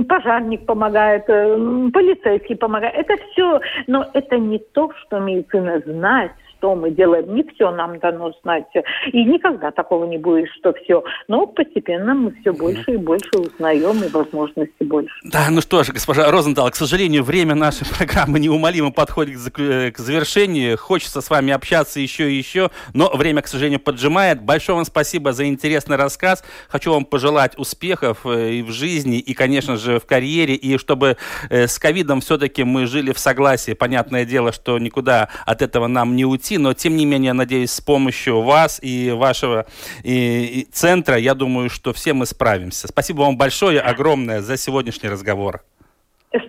пожарник 0.10 0.66
помогает, 0.66 1.26
э, 1.28 1.90
полицейский 1.94 2.56
помогает. 2.56 2.96
Это 2.96 3.18
все, 3.32 3.62
но 3.86 4.06
это 4.14 4.38
не 4.38 4.58
то, 4.58 4.92
что 5.02 5.20
медицина 5.20 5.80
знать, 5.86 6.32
что 6.58 6.76
мы 6.76 6.92
делаем. 6.92 7.34
Не 7.34 7.44
все 7.44 7.72
нам 7.72 8.00
дано 8.00 8.32
знать. 8.44 8.66
И 9.12 9.24
никогда 9.24 9.72
такого 9.72 10.06
не 10.06 10.18
будет, 10.18 10.50
что 10.60 10.74
все. 10.74 11.04
Но 11.28 11.48
постепенно 11.48 12.14
мы 12.14 12.34
все 12.42 12.54
больше 12.54 12.94
и 12.94 12.98
больше 12.98 13.30
узнаем, 13.38 14.04
и 14.04 14.10
возможности 14.10 14.84
больше. 14.84 15.14
Да, 15.24 15.48
ну 15.50 15.62
что 15.62 15.84
ж, 15.84 15.90
госпожа 15.90 16.32
Розентал, 16.32 16.70
к 16.72 16.76
сожалению, 16.76 17.24
время 17.24 17.56
нашей 17.56 17.86
программы 17.98 18.40
неумолимо 18.40 18.92
подходит 18.92 19.38
к 19.52 19.98
завершению. 19.98 20.78
Хочется 20.78 21.22
с 21.22 21.30
вами 21.30 21.54
общаться 21.54 22.00
еще 22.00 22.32
и 22.32 22.36
еще, 22.36 22.72
но 22.94 23.10
время, 23.10 23.42
к 23.42 23.48
сожалению, 23.48 23.80
поджимает. 23.80 24.42
Большое 24.42 24.78
вам 24.78 24.86
спасибо 24.86 25.34
за 25.34 25.48
интересный 25.48 25.96
рассказ. 25.96 26.44
Хочу 26.70 26.92
вам 26.92 27.06
пожелать 27.06 27.58
успехов 27.58 28.26
э, 28.26 28.54
и 28.54 28.62
в 28.62 28.72
жизни, 28.72 29.20
и, 29.20 29.34
конечно 29.34 29.78
же, 29.78 30.00
в 30.00 30.06
карьере, 30.06 30.56
и 30.56 30.78
чтобы 30.78 31.18
э, 31.50 31.68
с 31.68 31.80
ковидом 31.80 32.22
все-таки 32.22 32.64
мы 32.64 32.86
жили 32.88 33.12
в 33.12 33.20
согласии. 33.20 33.74
Понятное 33.74 34.26
дело, 34.26 34.52
что 34.52 34.80
никуда 34.80 35.30
от 35.46 35.62
этого 35.62 35.88
нам 35.88 36.16
не 36.16 36.26
уйти 36.26 36.47
идти, 36.48 36.58
но 36.58 36.74
тем 36.74 36.96
не 36.96 37.06
менее, 37.06 37.34
надеюсь, 37.34 37.72
с 37.72 37.82
помощью 37.82 38.42
вас 38.42 38.80
и 38.82 39.12
вашего 39.12 39.66
и, 40.04 40.62
и 40.62 40.64
центра, 40.72 41.18
я 41.18 41.34
думаю, 41.34 41.70
что 41.70 41.94
все 41.94 42.14
мы 42.14 42.26
справимся. 42.26 42.88
Спасибо 42.88 43.22
вам 43.22 43.38
большое, 43.38 43.80
огромное 43.80 44.42
за 44.42 44.58
сегодняшний 44.58 45.10
разговор. 45.10 45.62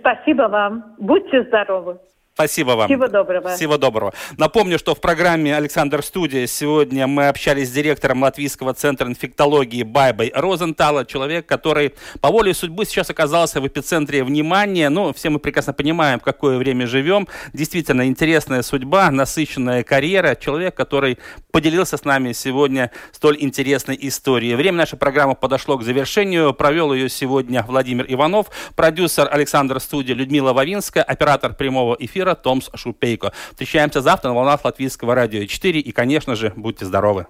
Спасибо 0.01 0.49
вам. 0.49 0.95
Будьте 0.99 1.45
здоровы. 1.45 1.99
Спасибо 2.39 2.77
вам. 2.77 2.87
Всего 2.87 3.09
доброго. 3.09 3.57
Всего 3.57 3.79
доброго. 3.79 4.15
Напомню, 4.37 4.79
что 4.79 4.95
в 4.95 5.01
программе 5.01 5.57
«Александр 5.57 6.05
Студия» 6.05 6.47
сегодня 6.47 7.09
мы 7.09 7.27
общались 7.27 7.69
с 7.69 7.73
директором 7.73 8.23
Латвийского 8.23 8.75
центра 8.75 9.09
инфектологии 9.09 9.83
Байбой 9.83 10.31
Розентала, 10.33 11.05
человек, 11.05 11.47
который 11.47 11.95
по 12.21 12.29
воле 12.29 12.55
судьбы 12.55 12.85
сейчас 12.85 13.11
оказался 13.11 13.61
в 13.61 13.67
эпицентре 13.67 14.23
внимания. 14.23 14.89
Ну, 14.89 15.13
все 15.13 15.31
мы 15.31 15.41
прекрасно 15.41 15.73
понимаем, 15.73 16.21
в 16.21 16.23
какое 16.23 16.59
время 16.59 16.87
живем. 16.87 17.27
Действительно, 17.53 18.07
интересная 18.07 18.63
судьба, 18.63 19.11
насыщенная 19.11 19.83
карьера. 19.83 20.37
Человек, 20.37 20.77
который 20.77 21.19
поделился 21.51 21.97
с 21.97 22.05
нами 22.05 22.31
сегодня 22.31 22.93
столь 23.11 23.39
интересной 23.41 23.99
историей. 24.01 24.55
Время 24.55 24.79
нашей 24.79 24.97
программы 24.97 25.35
подошло 25.35 25.77
к 25.77 25.83
завершению. 25.83 26.55
Провел 26.55 26.93
ее 26.93 27.09
сегодня 27.09 27.65
Владимир 27.67 28.07
Иванов, 28.09 28.47
продюсер 28.77 29.29
Александр 29.29 29.81
Студия 29.81 30.15
Людмила 30.15 30.53
Вавинская, 30.53 31.03
оператор 31.03 31.53
прямого 31.53 31.97
эфира 31.99 32.28
эфира 32.29 32.35
Томс 32.35 32.71
Шупейко. 32.75 33.33
Встречаемся 33.51 34.01
завтра 34.01 34.29
на 34.29 34.35
волнах 34.35 34.65
Латвийского 34.65 35.15
радио 35.15 35.45
4 35.45 35.81
и, 35.81 35.93
конечно 35.93 36.35
же, 36.35 36.53
будьте 36.57 36.85
здоровы. 36.85 37.27